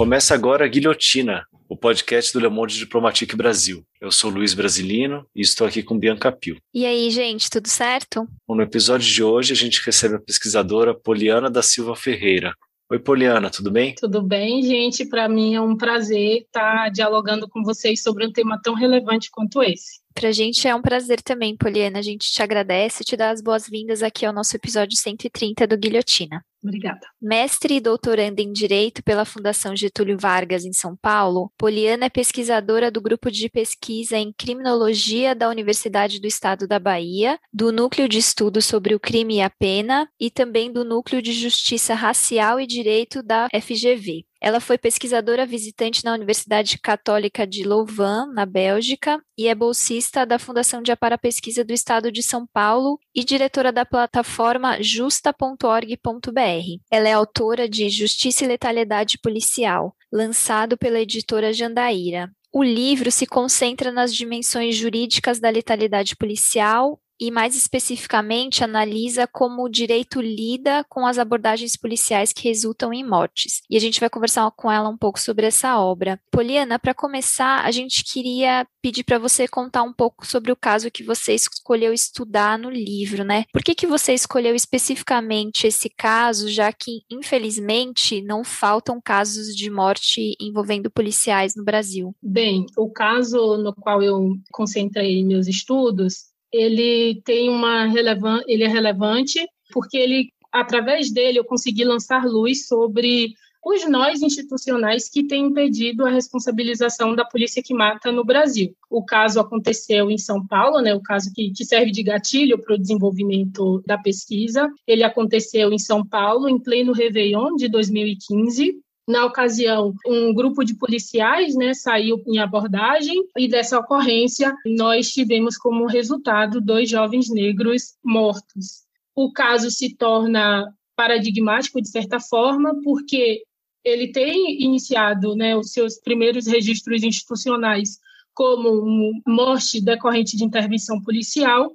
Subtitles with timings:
[0.00, 3.84] Começa agora a Guilhotina, o podcast do Le Monde Diplomatique Brasil.
[4.00, 6.56] Eu sou Luiz Brasilino e estou aqui com Bianca Pio.
[6.72, 8.26] E aí, gente, tudo certo?
[8.48, 12.54] Bom, no episódio de hoje, a gente recebe a pesquisadora Poliana da Silva Ferreira.
[12.90, 13.94] Oi, Poliana, tudo bem?
[13.94, 15.04] Tudo bem, gente.
[15.04, 19.62] Para mim é um prazer estar dialogando com vocês sobre um tema tão relevante quanto
[19.62, 20.00] esse.
[20.14, 21.98] Para a gente é um prazer também, Poliana.
[21.98, 25.76] A gente te agradece e te dá as boas-vindas aqui ao nosso episódio 130 do
[25.76, 26.42] Guilhotina.
[26.62, 27.00] Obrigada.
[27.20, 32.90] Mestre e doutoranda em Direito pela Fundação Getúlio Vargas, em São Paulo, Poliana é pesquisadora
[32.90, 38.18] do grupo de pesquisa em Criminologia da Universidade do Estado da Bahia, do Núcleo de
[38.18, 42.66] Estudos sobre o Crime e a Pena e também do Núcleo de Justiça Racial e
[42.66, 44.24] Direito da FGV.
[44.40, 50.38] Ela foi pesquisadora visitante na Universidade Católica de Louvain, na Bélgica, e é bolsista da
[50.38, 56.49] Fundação de Apara Pesquisa do Estado de São Paulo e diretora da plataforma justa.org.br.
[56.90, 62.30] Ela é autora de Justiça e Letalidade Policial, lançado pela editora Jandaíra.
[62.52, 69.64] O livro se concentra nas dimensões jurídicas da letalidade policial e, mais especificamente, analisa como
[69.64, 73.60] o direito lida com as abordagens policiais que resultam em mortes.
[73.68, 76.18] E a gente vai conversar com ela um pouco sobre essa obra.
[76.30, 80.90] Poliana, para começar, a gente queria pedir para você contar um pouco sobre o caso
[80.90, 83.44] que você escolheu estudar no livro, né?
[83.52, 89.70] Por que, que você escolheu especificamente esse caso, já que, infelizmente, não faltam casos de
[89.70, 92.14] morte envolvendo policiais no Brasil?
[92.22, 98.68] Bem, o caso no qual eu concentrei meus estudos ele tem uma relevância, ele é
[98.68, 99.40] relevante
[99.72, 103.32] porque ele, através dele, eu consegui lançar luz sobre
[103.64, 108.74] os nós institucionais que têm impedido a responsabilização da polícia que mata no Brasil.
[108.88, 112.74] O caso aconteceu em São Paulo, né, o caso que, que serve de gatilho para
[112.74, 114.68] o desenvolvimento da pesquisa.
[114.86, 118.80] Ele aconteceu em São Paulo, em pleno Réveillon de 2015.
[119.08, 125.56] Na ocasião, um grupo de policiais né, saiu em abordagem e dessa ocorrência nós tivemos
[125.56, 128.84] como resultado dois jovens negros mortos.
[129.14, 133.42] O caso se torna paradigmático de certa forma porque
[133.84, 137.98] ele tem iniciado né, os seus primeiros registros institucionais
[138.34, 141.74] como morte decorrente de intervenção policial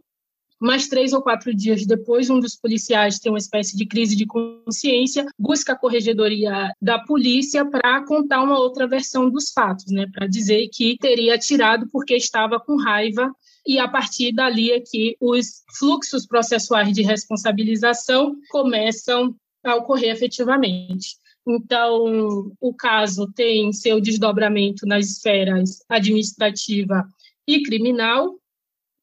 [0.59, 4.25] mas três ou quatro dias depois, um dos policiais tem uma espécie de crise de
[4.25, 10.07] consciência, busca a corregedoria da polícia para contar uma outra versão dos fatos, né?
[10.13, 13.31] Para dizer que teria atirado porque estava com raiva
[13.67, 21.15] e a partir dali é que os fluxos processuais de responsabilização começam a ocorrer efetivamente.
[21.47, 27.07] Então, o caso tem seu desdobramento nas esferas administrativa
[27.47, 28.35] e criminal,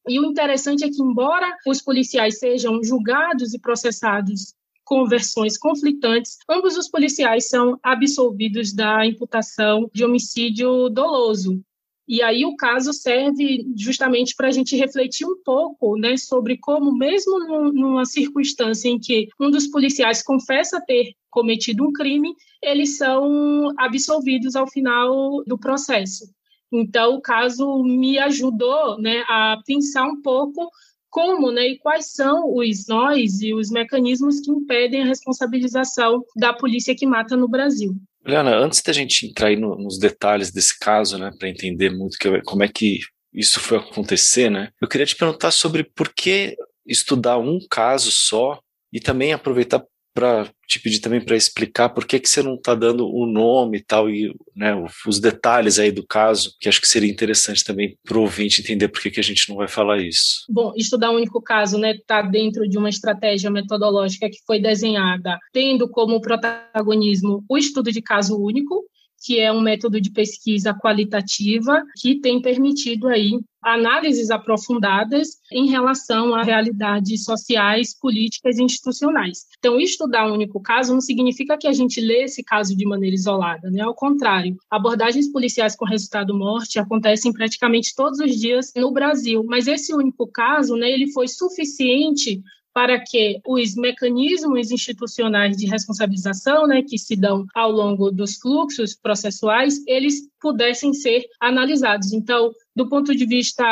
[0.07, 4.53] e o interessante é que, embora os policiais sejam julgados e processados
[4.83, 11.63] com versões conflitantes, ambos os policiais são absolvidos da imputação de homicídio doloso.
[12.05, 16.93] E aí o caso serve justamente para a gente refletir um pouco né, sobre como,
[16.93, 17.39] mesmo
[17.71, 24.55] numa circunstância em que um dos policiais confessa ter cometido um crime, eles são absolvidos
[24.55, 26.25] ao final do processo.
[26.73, 30.71] Então, o caso me ajudou né, a pensar um pouco
[31.07, 36.51] como né, e quais são os nós e os mecanismos que impedem a responsabilização da
[36.51, 37.95] polícia que mata no Brasil.
[38.25, 42.17] Liana, antes da gente entrar aí no, nos detalhes desse caso, né, para entender muito
[42.17, 42.99] que, como é que
[43.31, 46.55] isso foi acontecer, né, eu queria te perguntar sobre por que
[46.87, 48.59] estudar um caso só
[48.91, 49.83] e também aproveitar
[50.13, 53.77] para te pedir também para explicar por que, que você não está dando o nome
[53.77, 54.73] e tal, e né,
[55.07, 58.87] os detalhes aí do caso, que acho que seria interessante também para o ouvinte entender
[58.87, 60.45] por que, que a gente não vai falar isso.
[60.49, 64.59] Bom, estudar um único caso está né, tá dentro de uma estratégia metodológica que foi
[64.59, 68.83] desenhada tendo como protagonismo o estudo de caso único,
[69.23, 76.35] que é um método de pesquisa qualitativa que tem permitido aí análises aprofundadas em relação
[76.35, 79.45] a realidades sociais, políticas e institucionais.
[79.57, 83.15] Então, estudar um único caso não significa que a gente lê esse caso de maneira
[83.15, 83.81] isolada, né?
[83.81, 89.67] Ao contrário, abordagens policiais com resultado morte acontecem praticamente todos os dias no Brasil, mas
[89.67, 92.41] esse único caso, né, ele foi suficiente
[92.73, 98.95] para que os mecanismos institucionais de responsabilização, né, que se dão ao longo dos fluxos
[98.95, 102.11] processuais, eles pudessem ser analisados.
[102.11, 103.63] Então, do ponto de vista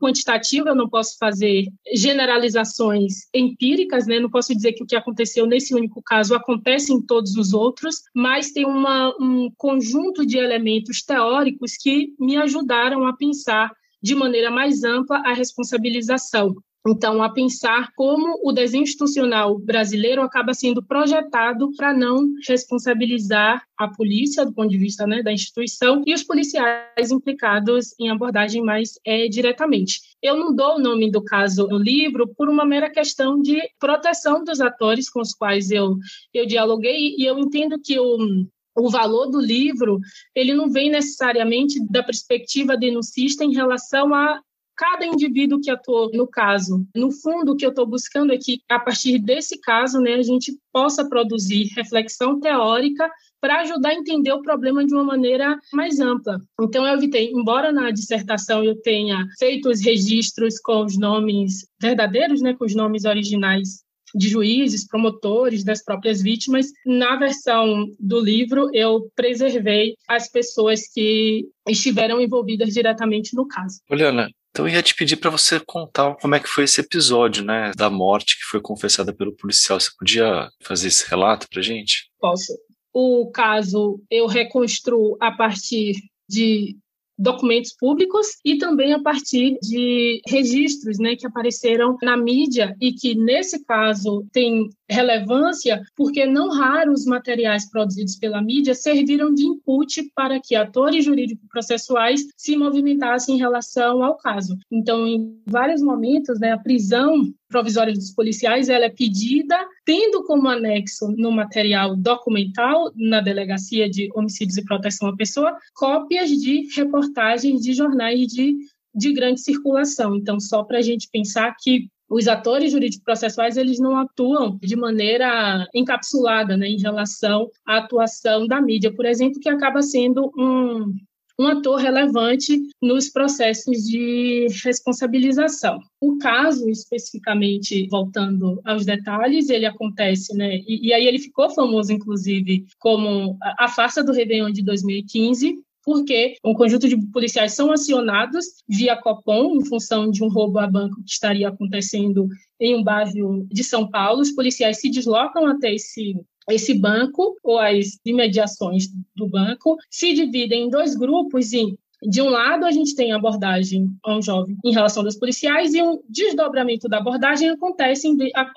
[0.00, 4.20] quantitativo, eu não posso fazer generalizações empíricas, né?
[4.20, 8.02] não posso dizer que o que aconteceu nesse único caso acontece em todos os outros,
[8.14, 13.72] mas tem uma, um conjunto de elementos teóricos que me ajudaram a pensar
[14.02, 16.54] de maneira mais ampla a responsabilização
[16.86, 23.86] Então, a pensar como o desenho institucional brasileiro acaba sendo projetado para não responsabilizar a
[23.88, 28.98] polícia, do ponto de vista né, da instituição, e os policiais implicados em abordagem mais
[29.06, 30.00] é, diretamente.
[30.20, 34.42] Eu não dou o nome do caso no livro por uma mera questão de proteção
[34.42, 35.96] dos atores com os quais eu,
[36.34, 38.44] eu dialoguei, e eu entendo que o,
[38.76, 40.00] o valor do livro
[40.34, 44.40] ele não vem necessariamente da perspectiva denuncista em relação a
[44.82, 46.84] cada indivíduo que atuou no caso.
[46.92, 50.22] No fundo, o que eu estou buscando é que, a partir desse caso, né, a
[50.22, 53.08] gente possa produzir reflexão teórica
[53.40, 56.40] para ajudar a entender o problema de uma maneira mais ampla.
[56.60, 62.42] Então, eu evitei, embora na dissertação eu tenha feito os registros com os nomes verdadeiros,
[62.42, 66.66] né, com os nomes originais de juízes, promotores, das próprias vítimas.
[66.84, 73.80] Na versão do livro, eu preservei as pessoas que estiveram envolvidas diretamente no caso.
[73.88, 77.42] Juliana, então eu ia te pedir para você contar como é que foi esse episódio,
[77.42, 79.80] né, da morte que foi confessada pelo policial.
[79.80, 82.10] Você podia fazer esse relato para gente?
[82.20, 82.52] Posso.
[82.92, 85.96] O caso eu reconstruo a partir
[86.28, 86.76] de
[87.22, 93.14] documentos públicos e também a partir de registros né, que apareceram na mídia e que,
[93.14, 100.40] nesse caso, tem relevância porque não raros materiais produzidos pela mídia serviram de input para
[100.40, 104.56] que atores jurídicos processuais se movimentassem em relação ao caso.
[104.70, 110.48] Então, em vários momentos, né, a prisão provisória dos policiais ela é pedida tendo como
[110.48, 117.60] anexo no material documental na delegacia de homicídios e proteção à pessoa cópias de reportagens
[117.60, 118.56] de jornais de,
[118.94, 120.16] de grande circulação.
[120.16, 124.76] Então, só para a gente pensar que os atores jurídicos processuais eles não atuam de
[124.76, 130.94] maneira encapsulada né, em relação à atuação da mídia, por exemplo, que acaba sendo um,
[131.38, 135.80] um ator relevante nos processos de responsabilização.
[136.00, 140.56] O caso, especificamente, voltando aos detalhes, ele acontece, né?
[140.66, 146.36] E, e aí ele ficou famoso, inclusive, como a farsa do Réveillon de 2015, porque
[146.44, 151.02] um conjunto de policiais são acionados via Copom em função de um roubo a banco
[151.02, 152.28] que estaria acontecendo
[152.60, 154.20] em um bairro de São Paulo.
[154.20, 156.14] Os policiais se deslocam até esse
[156.50, 162.28] esse banco ou as imediações do banco se dividem em dois grupos e de um
[162.28, 166.00] lado, a gente tem a abordagem a um jovem em relação dos policiais e um
[166.08, 168.08] desdobramento da abordagem acontece,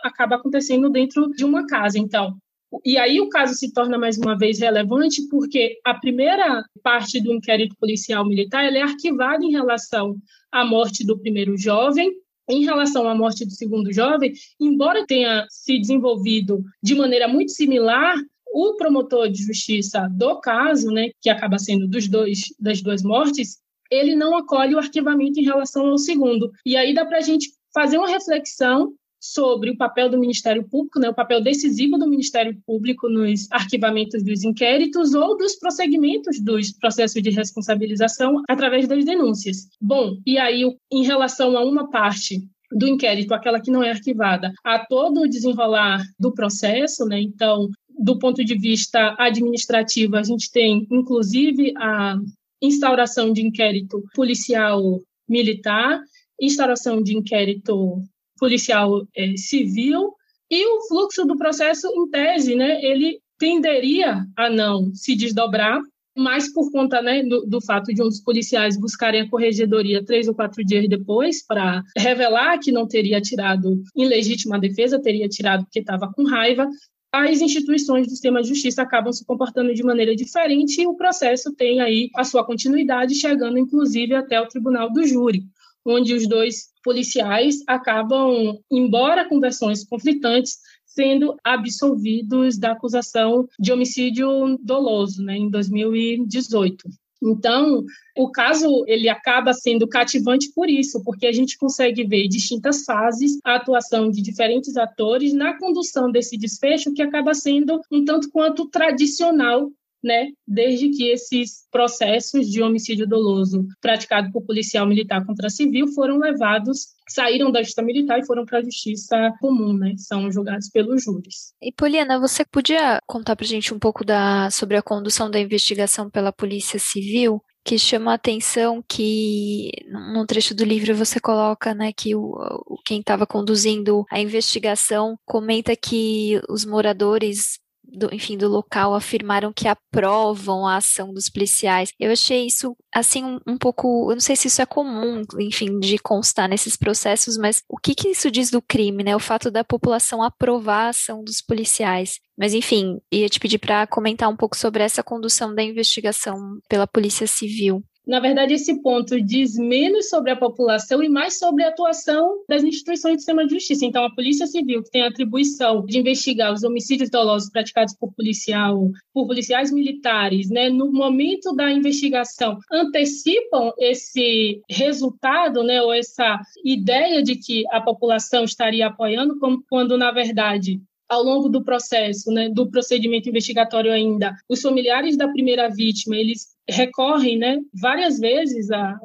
[0.04, 2.00] acaba acontecendo dentro de uma casa.
[2.00, 2.36] Então,
[2.84, 7.32] e aí o caso se torna mais uma vez relevante porque a primeira parte do
[7.32, 10.16] inquérito policial militar é arquivada em relação
[10.52, 12.12] à morte do primeiro jovem.
[12.48, 18.16] Em relação à morte do segundo jovem, embora tenha se desenvolvido de maneira muito similar,
[18.54, 23.58] o promotor de justiça do caso, né, que acaba sendo dos dois das duas mortes,
[23.92, 26.52] ele não acolhe o arquivamento em relação ao segundo.
[26.66, 31.00] E aí dá para a gente fazer uma reflexão sobre o papel do Ministério Público,
[31.00, 36.72] né, o papel decisivo do Ministério Público nos arquivamentos dos inquéritos ou dos prosseguimentos dos
[36.72, 39.68] processos de responsabilização através das denúncias.
[39.82, 42.40] Bom, e aí, em relação a uma parte
[42.72, 47.22] do inquérito, aquela que não é arquivada, a todo o desenrolar do processo, né?
[47.22, 52.18] Então, do ponto de vista administrativo, a gente tem, inclusive, a
[52.62, 56.02] instauração de inquérito policial militar,
[56.40, 58.02] instauração de inquérito
[58.38, 60.14] policial é, civil
[60.50, 65.82] e o fluxo do processo, em tese, né, ele tenderia a não se desdobrar,
[66.16, 70.36] mas por conta né, do, do fato de uns policiais buscarem a corregedoria três ou
[70.36, 75.80] quatro dias depois para revelar que não teria tirado em legítima defesa, teria tirado porque
[75.80, 76.70] estava com raiva,
[77.12, 81.54] as instituições do sistema de justiça acabam se comportando de maneira diferente e o processo
[81.54, 85.44] tem aí a sua continuidade, chegando inclusive até o tribunal do júri
[85.86, 94.58] onde os dois policiais acabam, embora com versões conflitantes, sendo absolvidos da acusação de homicídio
[94.62, 96.88] doloso, né, em 2018.
[97.22, 97.84] Então,
[98.16, 103.40] o caso ele acaba sendo cativante por isso, porque a gente consegue ver distintas fases,
[103.44, 108.70] a atuação de diferentes atores na condução desse desfecho que acaba sendo um tanto quanto
[108.70, 109.72] tradicional
[110.06, 116.20] né, desde que esses processos de homicídio doloso praticado por policial militar contra civil foram
[116.20, 121.04] levados, saíram da justiça militar e foram para a justiça comum, né, são julgados pelos
[121.04, 121.54] júris.
[121.60, 126.08] E Poliana, você podia contar para gente um pouco da, sobre a condução da investigação
[126.08, 127.42] pela Polícia Civil?
[127.68, 133.00] que chama a atenção que num trecho do livro você coloca, né, que o quem
[133.00, 137.58] estava conduzindo a investigação comenta que os moradores
[137.96, 141.90] do, enfim, do local afirmaram que aprovam a ação dos policiais.
[142.00, 145.80] Eu achei isso, assim, um, um, pouco, eu não sei se isso é comum, enfim,
[145.80, 149.16] de constar nesses processos, mas o que que isso diz do crime, né?
[149.16, 152.20] O fato da população aprovar a ação dos policiais.
[152.38, 156.36] Mas, enfim, ia te pedir para comentar um pouco sobre essa condução da investigação
[156.68, 157.84] pela Polícia Civil.
[158.08, 162.64] Na verdade, esse ponto diz menos sobre a população e mais sobre a atuação das
[162.64, 163.86] instituições do sistema de justiça.
[163.86, 168.14] Então, a Polícia Civil, que tem a atribuição de investigar os homicídios dolosos praticados por
[168.14, 176.40] policial, por policiais militares, né, no momento da investigação, antecipam esse resultado, né, ou essa
[176.64, 179.38] ideia de que a população estaria apoiando,
[179.70, 185.28] quando, na verdade, ao longo do processo, né, do procedimento investigatório ainda, os familiares da
[185.28, 189.00] primeira vítima, eles recorrem, né, várias vezes, a, a,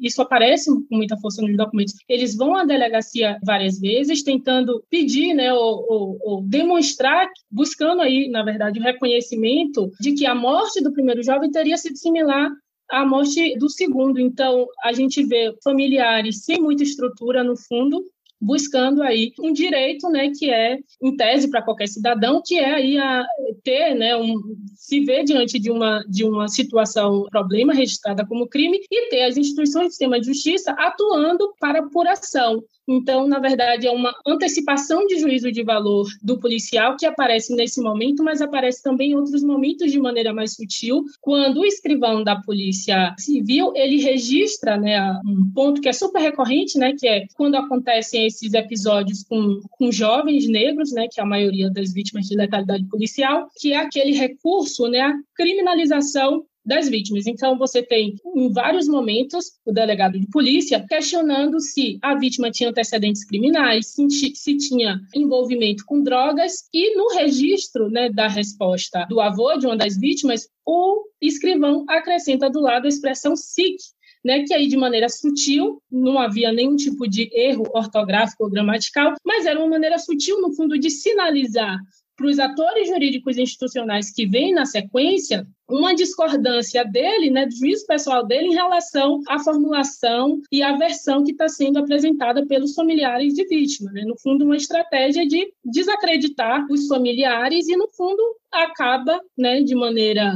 [0.00, 5.32] isso aparece com muita força nos documentos, eles vão à delegacia várias vezes tentando pedir,
[5.32, 10.82] né, ou, ou, ou demonstrar, buscando aí, na verdade, o reconhecimento de que a morte
[10.82, 12.50] do primeiro jovem teria sido similar
[12.90, 14.18] à morte do segundo.
[14.18, 18.04] Então, a gente vê familiares sem muita estrutura no fundo,
[18.44, 22.98] buscando aí um direito, né, que é em tese para qualquer cidadão, que é aí
[22.98, 23.24] a
[23.62, 24.34] ter, né, um,
[24.74, 29.36] se ver diante de uma de uma situação, problema registrada como crime e ter as
[29.36, 32.62] instituições do sistema de justiça atuando para apuração.
[32.86, 37.80] Então, na verdade, é uma antecipação de juízo de valor do policial que aparece nesse
[37.80, 42.36] momento, mas aparece também em outros momentos de maneira mais sutil, quando o escrivão da
[42.36, 47.56] polícia civil, ele registra, né, um ponto que é super recorrente, né, que é quando
[47.56, 52.36] acontecem esses episódios com, com jovens negros, né, que é a maioria das vítimas de
[52.36, 57.26] letalidade policial, que é aquele recurso, né, a criminalização das vítimas.
[57.26, 62.70] Então, você tem, em vários momentos, o delegado de polícia questionando se a vítima tinha
[62.70, 63.94] antecedentes criminais,
[64.34, 69.76] se, tinha envolvimento com drogas, e no registro né, da resposta do avô de uma
[69.76, 73.76] das vítimas, o escrivão acrescenta do lado a expressão SIC,
[74.24, 79.14] né, que aí de maneira sutil, não havia nenhum tipo de erro ortográfico ou gramatical,
[79.22, 81.78] mas era uma maneira sutil, no fundo, de sinalizar
[82.16, 87.86] para os atores jurídicos institucionais que vêm na sequência uma discordância dele, né, do juízo
[87.86, 93.34] pessoal dele em relação à formulação e à versão que está sendo apresentada pelos familiares
[93.34, 93.90] de vítima.
[93.90, 94.02] Né?
[94.04, 100.34] No fundo, uma estratégia de desacreditar os familiares e, no fundo, acaba né, de maneira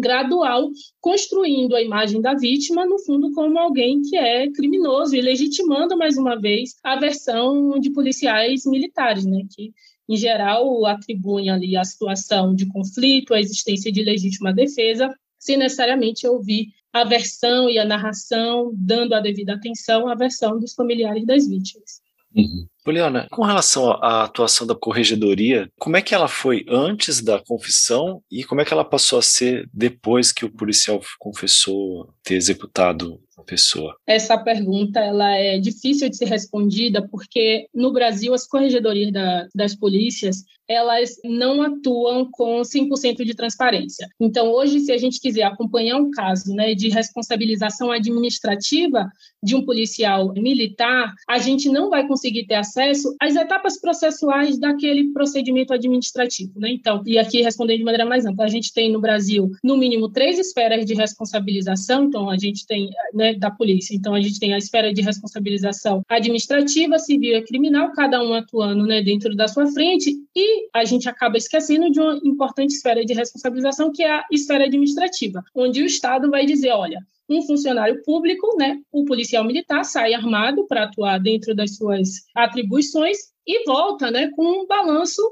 [0.00, 5.96] gradual, construindo a imagem da vítima, no fundo, como alguém que é criminoso e legitimando,
[5.96, 9.72] mais uma vez, a versão de policiais militares, né, que
[10.08, 16.26] em geral, atribuem ali a situação de conflito, a existência de legítima defesa, sem necessariamente
[16.26, 21.48] ouvir a versão e a narração, dando a devida atenção à versão dos familiares das
[21.48, 22.02] vítimas.
[22.34, 22.66] Uhum.
[22.84, 28.20] Poliana, com relação à atuação da corregedoria, como é que ela foi antes da confissão
[28.30, 33.20] e como é que ela passou a ser depois que o policial confessou ter executado
[33.38, 33.96] a pessoa?
[34.06, 39.76] Essa pergunta ela é difícil de ser respondida porque no Brasil as corregedorias da, das
[39.76, 44.08] polícias elas não atuam com 100% de transparência.
[44.18, 49.10] Então, hoje, se a gente quiser acompanhar um caso né, de responsabilização administrativa
[49.42, 52.71] de um policial militar, a gente não vai conseguir ter acesso
[53.20, 56.52] às etapas processuais daquele procedimento administrativo.
[56.56, 56.70] Né?
[56.72, 60.08] Então, e aqui respondendo de maneira mais ampla, a gente tem no Brasil, no mínimo,
[60.08, 62.04] três esferas de responsabilização.
[62.04, 63.94] Então, a gente tem né, da polícia.
[63.94, 68.84] Então, a gente tem a esfera de responsabilização administrativa, civil e criminal, cada um atuando
[68.86, 73.12] né, dentro da sua frente, e a gente acaba esquecendo de uma importante esfera de
[73.12, 76.98] responsabilização, que é a esfera administrativa, onde o Estado vai dizer: olha,
[77.32, 83.18] um funcionário público, né, o policial militar, sai armado para atuar dentro das suas atribuições
[83.46, 85.22] e volta né, com um balanço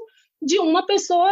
[0.41, 1.29] de uma pessoa,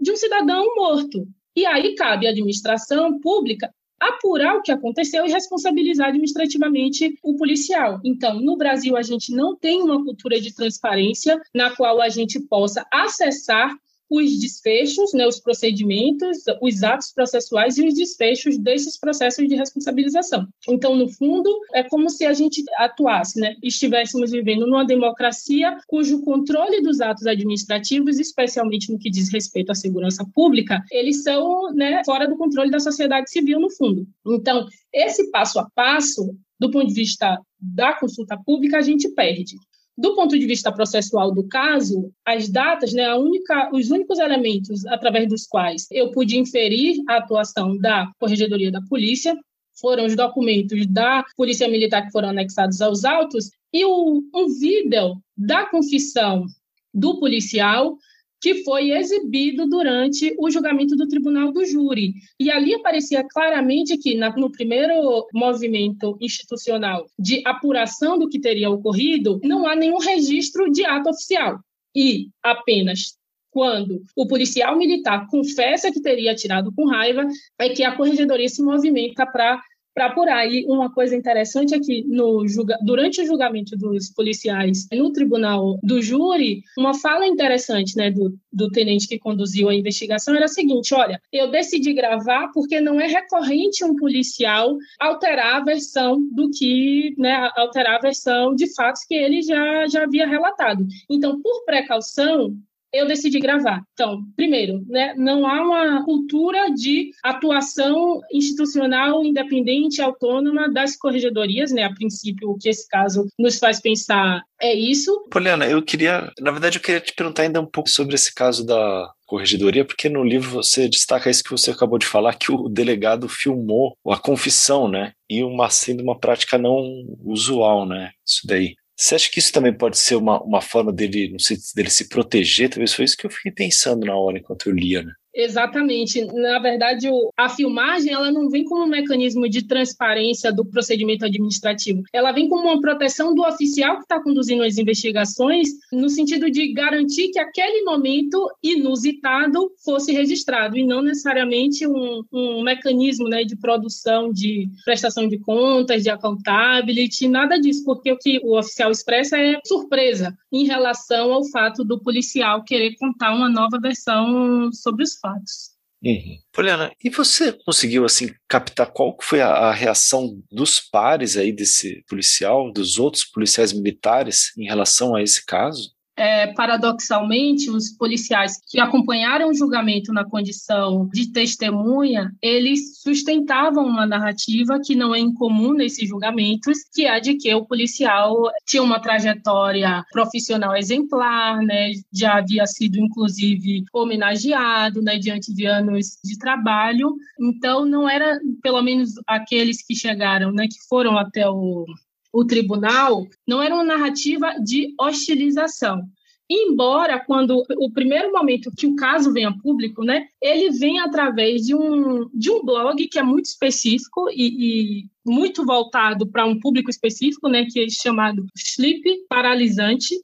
[0.00, 1.26] de um cidadão morto.
[1.54, 7.98] E aí cabe à administração pública apurar o que aconteceu e responsabilizar administrativamente o policial.
[8.04, 12.38] Então, no Brasil, a gente não tem uma cultura de transparência na qual a gente
[12.40, 13.74] possa acessar
[14.10, 20.46] os desfechos, né, os procedimentos, os atos processuais e os desfechos desses processos de responsabilização.
[20.68, 26.22] Então, no fundo, é como se a gente atuasse, né, estivéssemos vivendo numa democracia cujo
[26.22, 32.02] controle dos atos administrativos, especialmente no que diz respeito à segurança pública, eles são né,
[32.04, 34.06] fora do controle da sociedade civil, no fundo.
[34.26, 39.56] Então, esse passo a passo, do ponto de vista da consulta pública, a gente perde.
[39.98, 45.26] Do ponto de vista processual do caso, as datas, né, única, os únicos elementos através
[45.26, 49.34] dos quais eu pude inferir a atuação da Corregedoria da Polícia
[49.80, 55.16] foram os documentos da Polícia Militar que foram anexados aos autos e o, um vídeo
[55.36, 56.44] da confissão
[56.92, 57.96] do policial
[58.40, 62.14] que foi exibido durante o julgamento do tribunal do júri.
[62.38, 69.40] E ali aparecia claramente que, no primeiro movimento institucional de apuração do que teria ocorrido,
[69.42, 71.58] não há nenhum registro de ato oficial.
[71.94, 73.16] E apenas
[73.56, 77.26] quando o policial militar confessa que teria atirado com raiva,
[77.58, 79.58] é que a corregedoria se movimenta para
[79.96, 80.46] para apurar.
[80.46, 85.78] E uma coisa interessante é que no julga, durante o julgamento dos policiais no tribunal
[85.82, 90.48] do júri, uma fala interessante né, do, do tenente que conduziu a investigação era a
[90.48, 96.50] seguinte: olha, eu decidi gravar porque não é recorrente um policial alterar a versão do
[96.50, 100.86] que, né, alterar a versão de fatos que ele já, já havia relatado.
[101.08, 102.54] Então, por precaução,
[102.96, 103.82] eu decidi gravar.
[103.92, 111.84] Então, primeiro, né, não há uma cultura de atuação institucional independente, autônoma das corregedorias, né?
[111.84, 115.26] A princípio, o que esse caso nos faz pensar é isso.
[115.30, 118.64] Poliana, eu queria, na verdade, eu queria te perguntar ainda um pouco sobre esse caso
[118.64, 122.68] da corregedoria, porque no livro você destaca isso que você acabou de falar, que o
[122.68, 125.12] delegado filmou a confissão, né?
[125.28, 128.10] E uma sendo uma prática não usual, né?
[128.24, 128.74] Isso daí.
[128.96, 132.08] Você acha que isso também pode ser uma, uma forma dele, não sei, dele se
[132.08, 132.70] proteger?
[132.70, 135.12] Talvez foi isso que eu fiquei pensando na hora enquanto eu lia, né?
[135.36, 136.24] Exatamente.
[136.32, 142.02] Na verdade, a filmagem ela não vem como um mecanismo de transparência do procedimento administrativo.
[142.10, 146.72] Ela vem como uma proteção do oficial que está conduzindo as investigações, no sentido de
[146.72, 153.56] garantir que aquele momento inusitado fosse registrado e não necessariamente um, um mecanismo né, de
[153.56, 159.36] produção de prestação de contas, de accountability, nada disso, porque o que o oficial expressa
[159.36, 165.14] é surpresa em relação ao fato do policial querer contar uma nova versão sobre os
[165.14, 165.76] fatos fatos.
[166.04, 166.38] Uhum.
[166.52, 172.04] Poliana, e você conseguiu assim captar qual foi a, a, reação dos pares aí desse
[172.08, 175.95] policial, dos outros policiais militares em relação a esse caso?
[176.16, 184.06] É, paradoxalmente, os policiais que acompanharam o julgamento na condição de testemunha, eles sustentavam uma
[184.06, 188.82] narrativa que não é incomum nesses julgamentos, que é a de que o policial tinha
[188.82, 196.38] uma trajetória profissional exemplar, né, já havia sido inclusive homenageado, né, diante de anos de
[196.38, 197.14] trabalho.
[197.38, 201.84] Então, não era, pelo menos aqueles que chegaram, né, que foram até o
[202.32, 206.02] o tribunal não era uma narrativa de hostilização.
[206.48, 211.62] Embora, quando o primeiro momento que o caso vem a público, né, ele vem através
[211.62, 216.60] de um, de um blog que é muito específico e, e muito voltado para um
[216.60, 220.14] público específico, né, que é chamado Sleep Paralisante,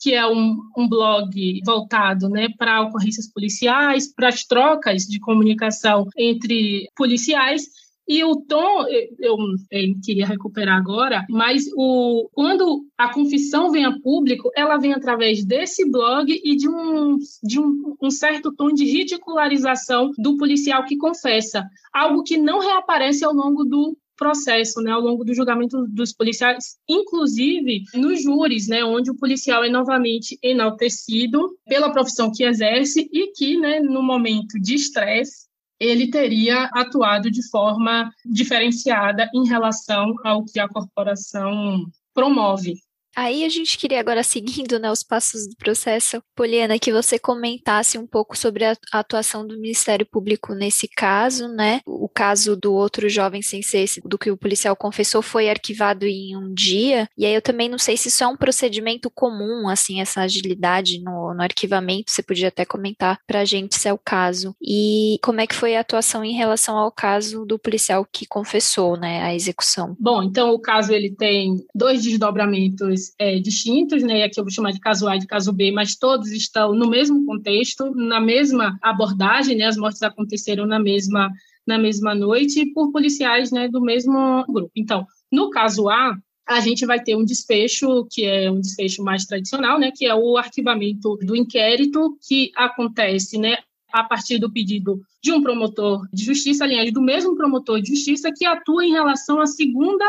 [0.00, 6.06] que é um, um blog voltado né, para ocorrências policiais, para as trocas de comunicação
[6.16, 7.64] entre policiais
[8.06, 8.86] e o tom,
[9.18, 9.36] eu,
[9.70, 15.44] eu, queria recuperar agora, mas o, quando a confissão vem a público, ela vem através
[15.44, 20.96] desse blog e de um, de um, um certo tom de ridicularização do policial que
[20.96, 26.12] confessa, algo que não reaparece ao longo do processo, né, ao longo do julgamento dos
[26.12, 33.08] policiais, inclusive nos júris, né, onde o policial é novamente enaltecido pela profissão que exerce
[33.12, 35.46] e que, né, no momento de estresse,
[35.84, 42.74] ele teria atuado de forma diferenciada em relação ao que a corporação promove.
[43.16, 47.96] Aí a gente queria agora, seguindo né, os passos do processo, Poliana, que você comentasse
[47.96, 51.80] um pouco sobre a atuação do Ministério Público nesse caso, né?
[51.86, 56.36] O caso do outro jovem sem ser do que o policial confessou foi arquivado em
[56.36, 60.00] um dia, e aí eu também não sei se isso é um procedimento comum, assim,
[60.00, 64.54] essa agilidade no, no arquivamento, você podia até comentar pra gente se é o caso.
[64.60, 68.96] E como é que foi a atuação em relação ao caso do policial que confessou,
[68.96, 69.96] né, a execução?
[69.98, 74.22] Bom, então o caso ele tem dois desdobramentos é, distintos, né?
[74.22, 76.88] Aqui eu vou chamar de caso A e de caso B, mas todos estão no
[76.88, 79.66] mesmo contexto, na mesma abordagem, né?
[79.66, 81.30] As mortes aconteceram na mesma
[81.66, 84.70] na mesma noite por policiais, né, do mesmo grupo.
[84.76, 86.14] Então, no caso A,
[86.46, 90.14] a gente vai ter um desfecho que é um desfecho mais tradicional, né, que é
[90.14, 93.56] o arquivamento do inquérito que acontece, né,
[93.94, 98.32] a partir do pedido de um promotor de justiça, aliás, do mesmo promotor de justiça
[98.36, 100.04] que atua em relação à segunda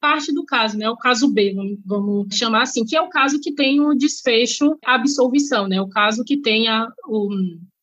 [0.00, 0.88] parte do caso, né?
[0.88, 1.52] O caso B,
[1.84, 5.80] vamos, chamar assim, que é o caso que tem o desfecho, a absolvição, né?
[5.80, 7.28] O caso que tem a, o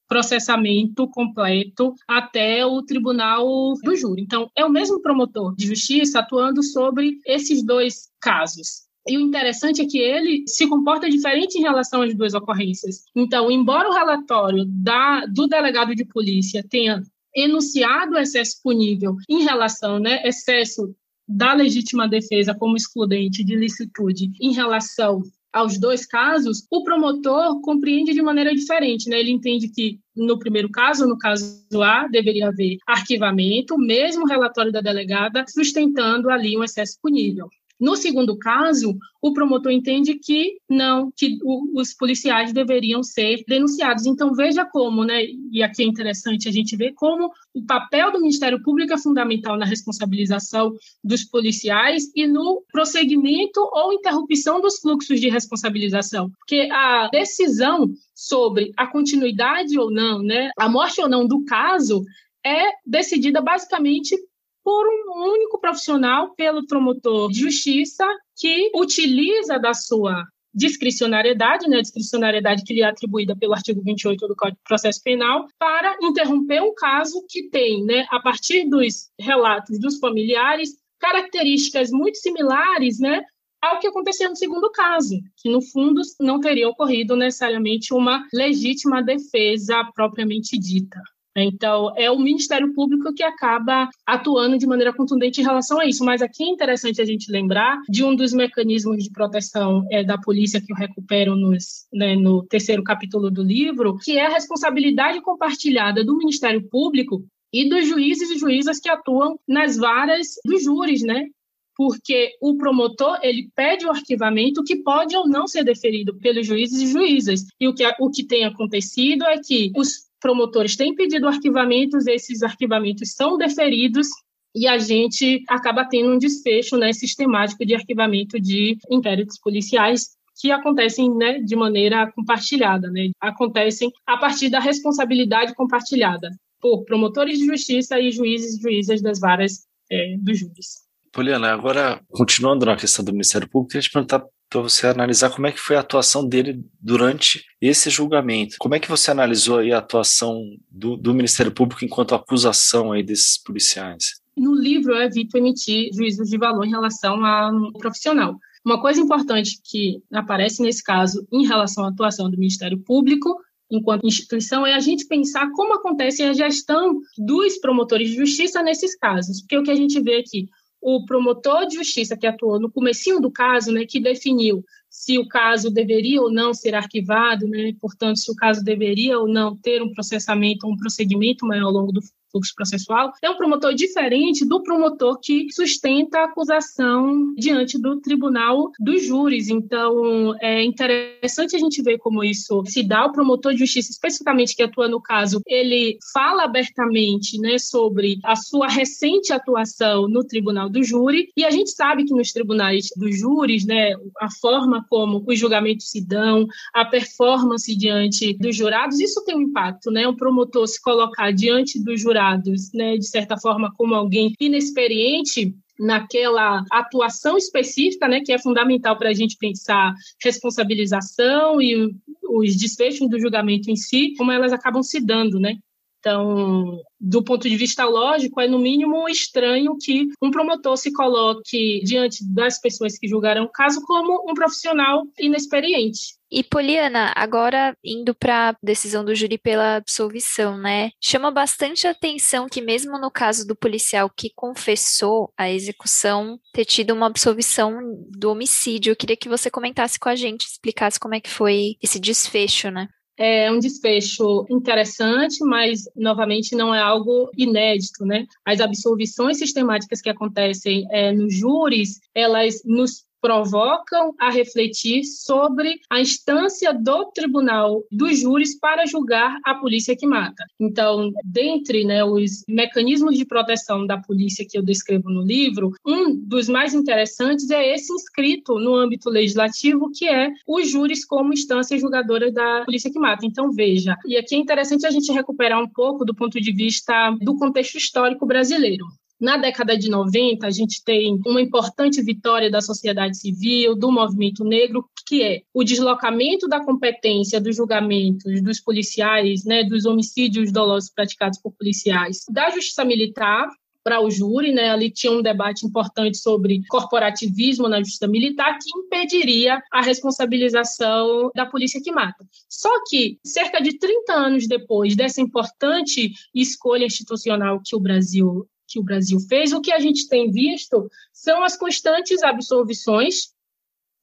[0.07, 4.21] processamento completo até o tribunal do júri.
[4.21, 8.90] Então, é o mesmo promotor de justiça atuando sobre esses dois casos.
[9.07, 13.03] E o interessante é que ele se comporta diferente em relação às duas ocorrências.
[13.15, 17.01] Então, embora o relatório da, do delegado de polícia tenha
[17.35, 20.93] enunciado excesso punível em relação, né, excesso
[21.27, 28.13] da legítima defesa como excludente de licitude em relação aos dois casos, o promotor compreende
[28.13, 29.19] de maneira diferente, né?
[29.19, 34.79] Ele entende que no primeiro caso, no caso A, deveria haver arquivamento, mesmo relatório da
[34.79, 37.49] delegada sustentando ali um excesso punível.
[37.81, 41.39] No segundo caso, o promotor entende que não, que
[41.73, 44.05] os policiais deveriam ser denunciados.
[44.05, 48.19] Então, veja como, né, e aqui é interessante a gente ver como o papel do
[48.19, 50.71] Ministério Público é fundamental na responsabilização
[51.03, 56.29] dos policiais e no prosseguimento ou interrupção dos fluxos de responsabilização.
[56.37, 62.03] Porque a decisão sobre a continuidade ou não, né, a morte ou não do caso,
[62.45, 64.15] é decidida basicamente
[64.63, 68.05] por um único profissional, pelo promotor de justiça,
[68.37, 74.35] que utiliza da sua discricionariedade, né, discricionariedade que lhe é atribuída pelo artigo 28 do
[74.35, 79.79] Código de Processo Penal, para interromper um caso que tem, né, a partir dos relatos
[79.79, 83.23] dos familiares, características muito similares, né,
[83.61, 89.01] ao que aconteceu no segundo caso, que no fundo não teria ocorrido necessariamente uma legítima
[89.01, 90.99] defesa propriamente dita.
[91.35, 96.03] Então, é o Ministério Público que acaba atuando de maneira contundente em relação a isso.
[96.03, 100.17] Mas aqui é interessante a gente lembrar de um dos mecanismos de proteção é, da
[100.17, 105.21] polícia que eu recupero nos, né, no terceiro capítulo do livro, que é a responsabilidade
[105.21, 111.01] compartilhada do Ministério Público e dos juízes e juízas que atuam nas varas dos júris,
[111.01, 111.27] né?
[111.75, 116.81] porque o promotor ele pede o arquivamento que pode ou não ser deferido pelos juízes
[116.81, 117.45] e juízas.
[117.59, 122.43] E o que, o que tem acontecido é que os promotores têm pedido arquivamentos, esses
[122.43, 124.07] arquivamentos são deferidos
[124.55, 130.51] e a gente acaba tendo um desfecho né, sistemático de arquivamento de inquéritos policiais que
[130.51, 136.29] acontecem né, de maneira compartilhada, né, acontecem a partir da responsabilidade compartilhada
[136.59, 140.81] por promotores de justiça e juízes e juízas das varas é, dos júris.
[141.11, 145.47] Poliana, agora, continuando na questão do Ministério Público, queria te perguntar para você analisar como
[145.47, 148.57] é que foi a atuação dele durante esse julgamento.
[148.59, 153.41] Como é que você analisou a atuação do, do Ministério Público enquanto acusação aí desses
[153.41, 154.19] policiais?
[154.35, 158.37] No livro, eu evito emitir juízos de valor em relação ao profissional.
[158.65, 163.39] Uma coisa importante que aparece nesse caso em relação à atuação do Ministério Público
[163.71, 168.95] enquanto instituição é a gente pensar como acontece a gestão dos promotores de justiça nesses
[168.97, 170.49] casos, porque o que a gente vê aqui,
[170.81, 175.27] o promotor de justiça que atuou no comecinho do caso, né, que definiu se o
[175.27, 179.81] caso deveria ou não ser arquivado, né, portanto, se o caso deveria ou não ter
[179.81, 184.61] um processamento, um prosseguimento maior ao longo do fluxo processual, é um promotor diferente do
[184.63, 189.49] promotor que sustenta a acusação diante do tribunal dos júris.
[189.49, 193.05] Então, é interessante a gente ver como isso se dá.
[193.05, 198.35] O promotor de justiça, especificamente que atua no caso, ele fala abertamente né, sobre a
[198.35, 203.17] sua recente atuação no tribunal do júri, e a gente sabe que nos tribunais dos
[203.19, 209.23] júris, né, a forma como os julgamentos se dão, a performance diante dos jurados, isso
[209.23, 210.07] tem um impacto, né?
[210.07, 216.63] O promotor se colocar diante dos jurados né, de certa forma, como alguém inexperiente, naquela
[216.71, 221.91] atuação específica, né, que é fundamental para a gente pensar responsabilização e
[222.29, 225.55] os desfechos do julgamento em si, como elas acabam se dando, né?
[226.01, 231.79] Então, do ponto de vista lógico, é no mínimo estranho que um promotor se coloque
[231.83, 236.19] diante das pessoas que julgarão o caso como um profissional inexperiente.
[236.31, 240.89] E Poliana, agora indo para a decisão do júri pela absolvição, né?
[240.99, 246.93] Chama bastante atenção que mesmo no caso do policial que confessou a execução, ter tido
[246.93, 247.77] uma absolvição
[248.09, 248.91] do homicídio.
[248.91, 252.71] Eu queria que você comentasse com a gente, explicasse como é que foi esse desfecho,
[252.71, 252.87] né?
[253.17, 258.25] É um desfecho interessante, mas novamente não é algo inédito, né?
[258.45, 266.01] As absolvições sistemáticas que acontecem é, nos júris, elas nos provocam a refletir sobre a
[266.01, 270.43] instância do tribunal dos júris para julgar a polícia que mata.
[270.59, 276.15] Então, dentre né, os mecanismos de proteção da polícia que eu descrevo no livro, um
[276.15, 281.77] dos mais interessantes é esse inscrito no âmbito legislativo, que é os júris como instância
[281.77, 283.25] julgadora da polícia que mata.
[283.25, 287.11] Então, veja, e aqui é interessante a gente recuperar um pouco do ponto de vista
[287.21, 288.85] do contexto histórico brasileiro.
[289.21, 294.43] Na década de 90, a gente tem uma importante vitória da sociedade civil, do movimento
[294.43, 300.89] negro, que é o deslocamento da competência dos julgamentos dos policiais, né, dos homicídios dolosos
[300.89, 303.47] praticados por policiais, da justiça militar
[303.83, 304.69] para o júri, né?
[304.69, 311.45] Ali tinha um debate importante sobre corporativismo na justiça militar que impediria a responsabilização da
[311.45, 312.25] polícia que mata.
[312.49, 318.79] Só que cerca de 30 anos depois dessa importante escolha institucional que o Brasil que
[318.79, 323.33] o Brasil fez, o que a gente tem visto são as constantes absolvições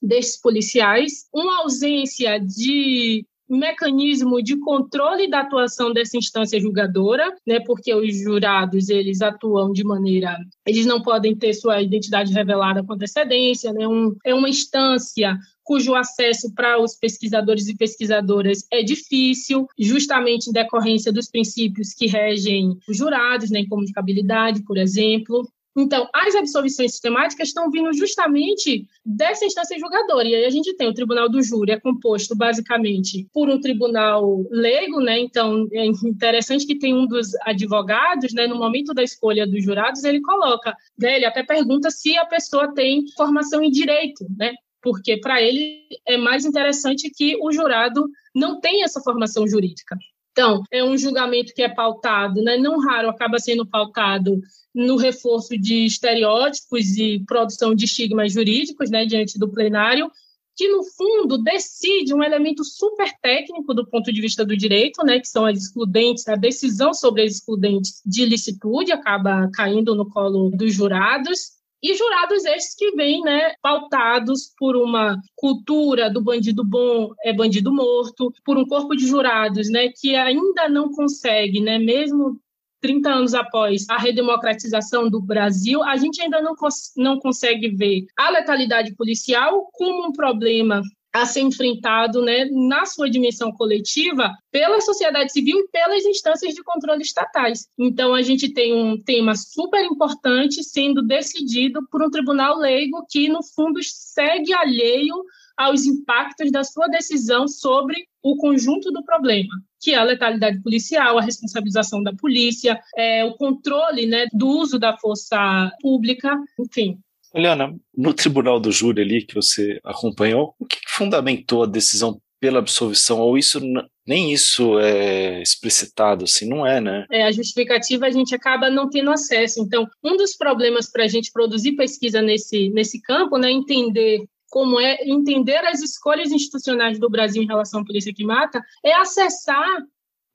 [0.00, 7.94] desses policiais, uma ausência de mecanismo de controle da atuação dessa instância julgadora, né, porque
[7.94, 13.72] os jurados eles atuam de maneira, eles não podem ter sua identidade revelada com antecedência,
[13.72, 20.48] né, um, é uma instância cujo acesso para os pesquisadores e pesquisadoras é difícil, justamente
[20.48, 25.46] em decorrência dos princípios que regem os jurados, né, incomunicabilidade, por exemplo.
[25.78, 30.26] Então, as absolvições sistemáticas estão vindo justamente dessa instância julgadora.
[30.26, 34.44] E aí a gente tem o Tribunal do Júri, é composto basicamente por um tribunal
[34.50, 35.20] leigo, né?
[35.20, 40.02] Então, é interessante que tem um dos advogados, né, no momento da escolha dos jurados,
[40.02, 44.54] ele coloca, né, ele até pergunta se a pessoa tem formação em direito, né?
[44.82, 49.96] Porque para ele é mais interessante que o jurado não tenha essa formação jurídica.
[50.38, 52.56] Então, é um julgamento que é pautado, né?
[52.56, 54.40] não raro acaba sendo pautado
[54.72, 60.08] no reforço de estereótipos e produção de estigmas jurídicos né, diante do plenário,
[60.56, 65.18] que, no fundo, decide um elemento super técnico do ponto de vista do direito, né,
[65.18, 70.50] que são as excludentes, a decisão sobre as excludentes de licitude acaba caindo no colo
[70.50, 77.12] dos jurados, e jurados estes que vêm né, pautados por uma cultura do bandido bom
[77.24, 82.40] é bandido morto, por um corpo de jurados né, que ainda não consegue, né, mesmo
[82.80, 88.06] 30 anos após a redemocratização do Brasil, a gente ainda não, cons não consegue ver
[88.16, 90.82] a letalidade policial como um problema
[91.14, 96.62] a ser enfrentado né, na sua dimensão coletiva pela sociedade civil e pelas instâncias de
[96.62, 97.66] controle estatais.
[97.78, 103.28] Então, a gente tem um tema super importante sendo decidido por um tribunal leigo que,
[103.28, 105.14] no fundo, segue alheio
[105.56, 111.18] aos impactos da sua decisão sobre o conjunto do problema, que é a letalidade policial,
[111.18, 116.98] a responsabilização da polícia, é, o controle né, do uso da força pública, enfim.
[117.34, 122.58] Eliana, no tribunal do júri ali que você acompanhou, o que fundamentou a decisão pela
[122.58, 123.20] absolvição?
[123.20, 123.60] Ou isso
[124.06, 127.06] nem isso é explicitado, assim, não é, né?
[127.10, 129.60] É, a justificativa a gente acaba não tendo acesso.
[129.60, 134.80] Então, um dos problemas para a gente produzir pesquisa nesse, nesse campo, né, entender como
[134.80, 139.82] é entender as escolhas institucionais do Brasil em relação à polícia que mata, é acessar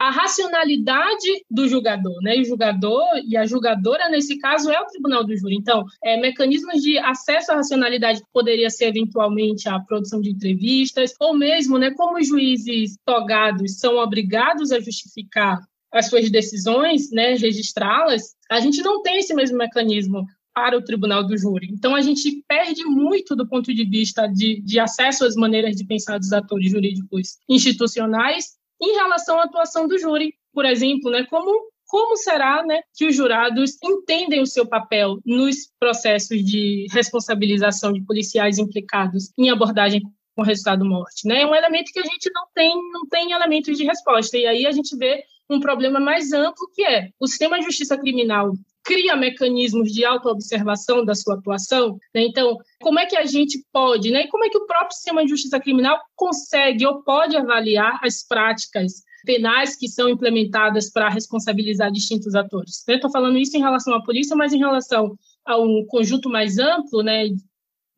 [0.04, 2.36] a racionalidade do julgador, né?
[2.36, 5.56] E o julgador e a julgadora, nesse caso, é o tribunal do júri.
[5.56, 11.34] Então, é, mecanismos de acesso à racionalidade poderia ser, eventualmente, a produção de entrevistas, ou
[11.34, 15.62] mesmo, né, como os juízes togados são obrigados a justificar
[15.94, 21.26] as suas decisões, né, registrá-las, a gente não tem esse mesmo mecanismo para o tribunal
[21.26, 21.70] do júri.
[21.72, 25.86] Então, a gente perde muito do ponto de vista de, de acesso às maneiras de
[25.86, 31.74] pensar dos atores jurídicos institucionais em relação à atuação do júri, por exemplo, né, como
[31.94, 38.02] como será né, que os jurados entendem o seu papel nos processos de responsabilização de
[38.02, 40.02] policiais implicados em abordagem
[40.36, 41.28] com resultado morte?
[41.28, 41.42] Né?
[41.42, 44.36] É um elemento que a gente não tem, não tem elementos de resposta.
[44.36, 47.96] E aí a gente vê um problema mais amplo, que é o sistema de justiça
[47.96, 51.98] criminal cria mecanismos de autoobservação da sua atuação.
[52.14, 52.26] Né?
[52.26, 54.24] Então, como é que a gente pode, né?
[54.24, 58.26] e como é que o próprio sistema de justiça criminal consegue ou pode avaliar as
[58.28, 62.84] práticas penais que são implementadas para responsabilizar distintos atores.
[62.88, 67.02] Estou falando isso em relação à polícia, mas em relação a um conjunto mais amplo,
[67.02, 67.30] né,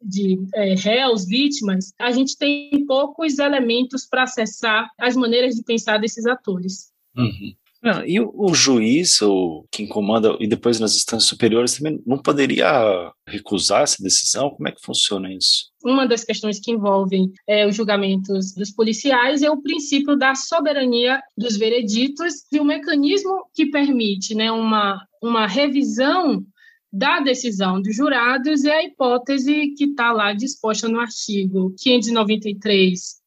[0.01, 5.97] de é, réus, vítimas, a gente tem poucos elementos para acessar as maneiras de pensar
[5.97, 6.91] desses atores.
[7.17, 7.55] Uhum.
[7.85, 12.17] Não, e o, o, juiz, ou quem comanda, e depois nas instâncias superiores, também não
[12.17, 14.49] poderia recusar essa decisão?
[14.49, 15.69] Como é que funciona isso?
[15.83, 21.21] Uma das questões que envolvem é, os julgamentos dos policiais é o princípio da soberania
[21.37, 26.43] dos vereditos e o mecanismo que permite né, uma, uma revisão
[26.91, 33.21] da decisão dos jurados é a hipótese que está lá disposta no artigo 593,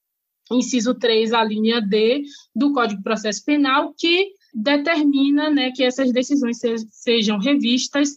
[0.51, 2.23] inciso 3, a linha D
[2.57, 8.17] do Código de Processo Penal, que determina né, que essas decisões se, sejam revistas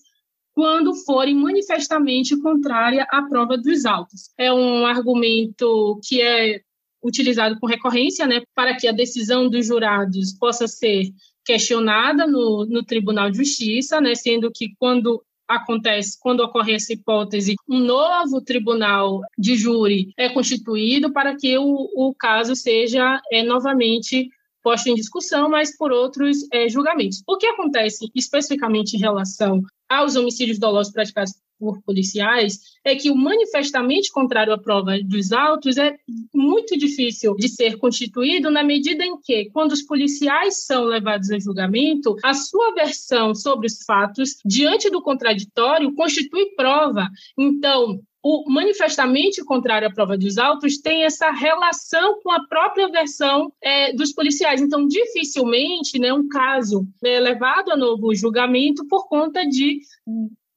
[0.53, 4.29] quando forem manifestamente contrária à prova dos autos.
[4.37, 6.61] É um argumento que é
[7.03, 11.05] utilizado com recorrência né, para que a decisão dos jurados possa ser
[11.43, 17.55] questionada no, no Tribunal de Justiça, né, sendo que quando acontece quando ocorre essa hipótese,
[17.67, 24.29] um novo tribunal de júri é constituído para que o, o caso seja é, novamente
[24.61, 27.23] posto em discussão, mas por outros é, julgamentos.
[27.27, 33.15] O que acontece especificamente em relação aos homicídios dolosos praticados por policiais é que o
[33.15, 35.95] manifestamente contrário à prova dos autos é
[36.33, 41.37] muito difícil de ser constituído na medida em que, quando os policiais são levados a
[41.37, 47.07] julgamento, a sua versão sobre os fatos diante do contraditório constitui prova.
[47.37, 53.51] Então, o manifestamente contrário à prova dos autos tem essa relação com a própria versão
[53.61, 54.61] é, dos policiais.
[54.61, 59.79] Então, dificilmente, né, um caso é levado a novo julgamento por conta de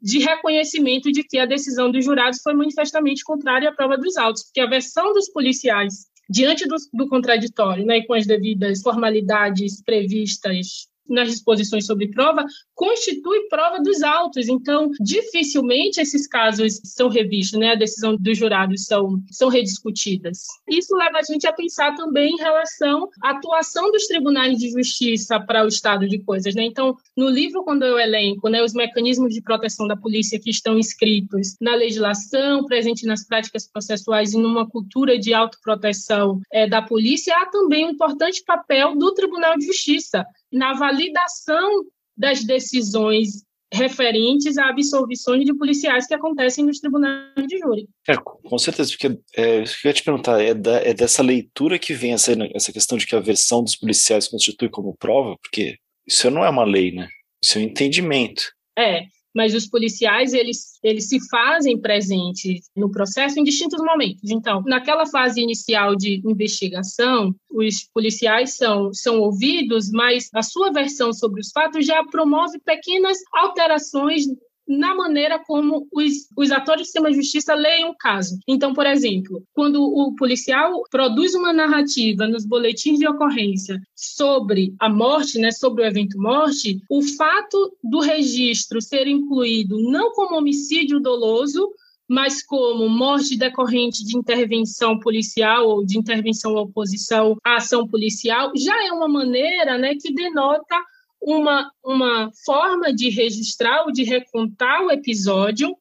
[0.04, 4.42] de reconhecimento de que a decisão dos jurados foi manifestamente contrária à prova dos autos,
[4.44, 9.82] porque a versão dos policiais diante do, do contraditório, né, e com as devidas formalidades
[9.82, 14.48] previstas nas disposições sobre prova, constitui prova dos autos.
[14.48, 17.72] Então, dificilmente esses casos são revistos, né?
[17.72, 20.44] A decisão dos jurados são, são rediscutidas.
[20.68, 25.38] Isso leva a gente a pensar também em relação à atuação dos tribunais de justiça
[25.40, 26.64] para o estado de coisas, né?
[26.64, 30.78] Então, no livro, quando eu elenco né, os mecanismos de proteção da polícia que estão
[30.78, 37.34] inscritos na legislação, presente nas práticas processuais e numa cultura de autoproteção é, da polícia,
[37.36, 41.84] há também um importante papel do Tribunal de Justiça na validação
[42.16, 47.88] das decisões referentes a absolvições de policiais que acontecem nos tribunais de júri.
[48.08, 51.92] É, com certeza, porque é, eu ia te perguntar, é, da, é dessa leitura que
[51.92, 56.30] vem essa, essa questão de que a versão dos policiais constitui como prova, porque isso
[56.30, 57.08] não é uma lei, né?
[57.42, 58.44] Isso é um entendimento.
[58.78, 59.02] É,
[59.34, 64.30] mas os policiais eles, eles se fazem presentes no processo em distintos momentos.
[64.30, 71.12] Então, naquela fase inicial de investigação, os policiais são, são ouvidos, mas a sua versão
[71.12, 74.24] sobre os fatos já promove pequenas alterações
[74.66, 78.38] na maneira como os, os atores do sistema de justiça leem o caso.
[78.48, 84.88] Então, por exemplo, quando o policial produz uma narrativa nos boletins de ocorrência sobre a
[84.88, 91.00] morte, né, sobre o evento morte, o fato do registro ser incluído não como homicídio
[91.00, 91.70] doloso,
[92.08, 98.52] mas como morte decorrente de intervenção policial ou de intervenção à oposição à ação policial,
[98.56, 100.76] já é uma maneira né, que denota
[101.24, 105.74] uma, uma forma de registrar ou de recontar o episódio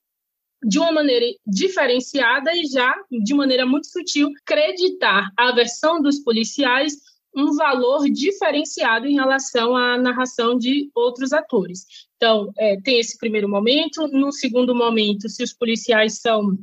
[0.66, 6.94] de uma maneira diferenciada e já, de maneira muito sutil, creditar a versão dos policiais
[7.36, 11.86] um valor diferenciado em relação à narração de outros atores.
[12.16, 14.08] Então, é, tem esse primeiro momento.
[14.08, 16.58] No segundo momento, se os policiais são,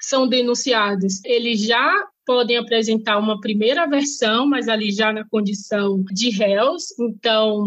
[0.00, 6.30] são denunciados, eles já podem apresentar uma primeira versão, mas ali já na condição de
[6.30, 6.86] réus.
[6.98, 7.64] Então,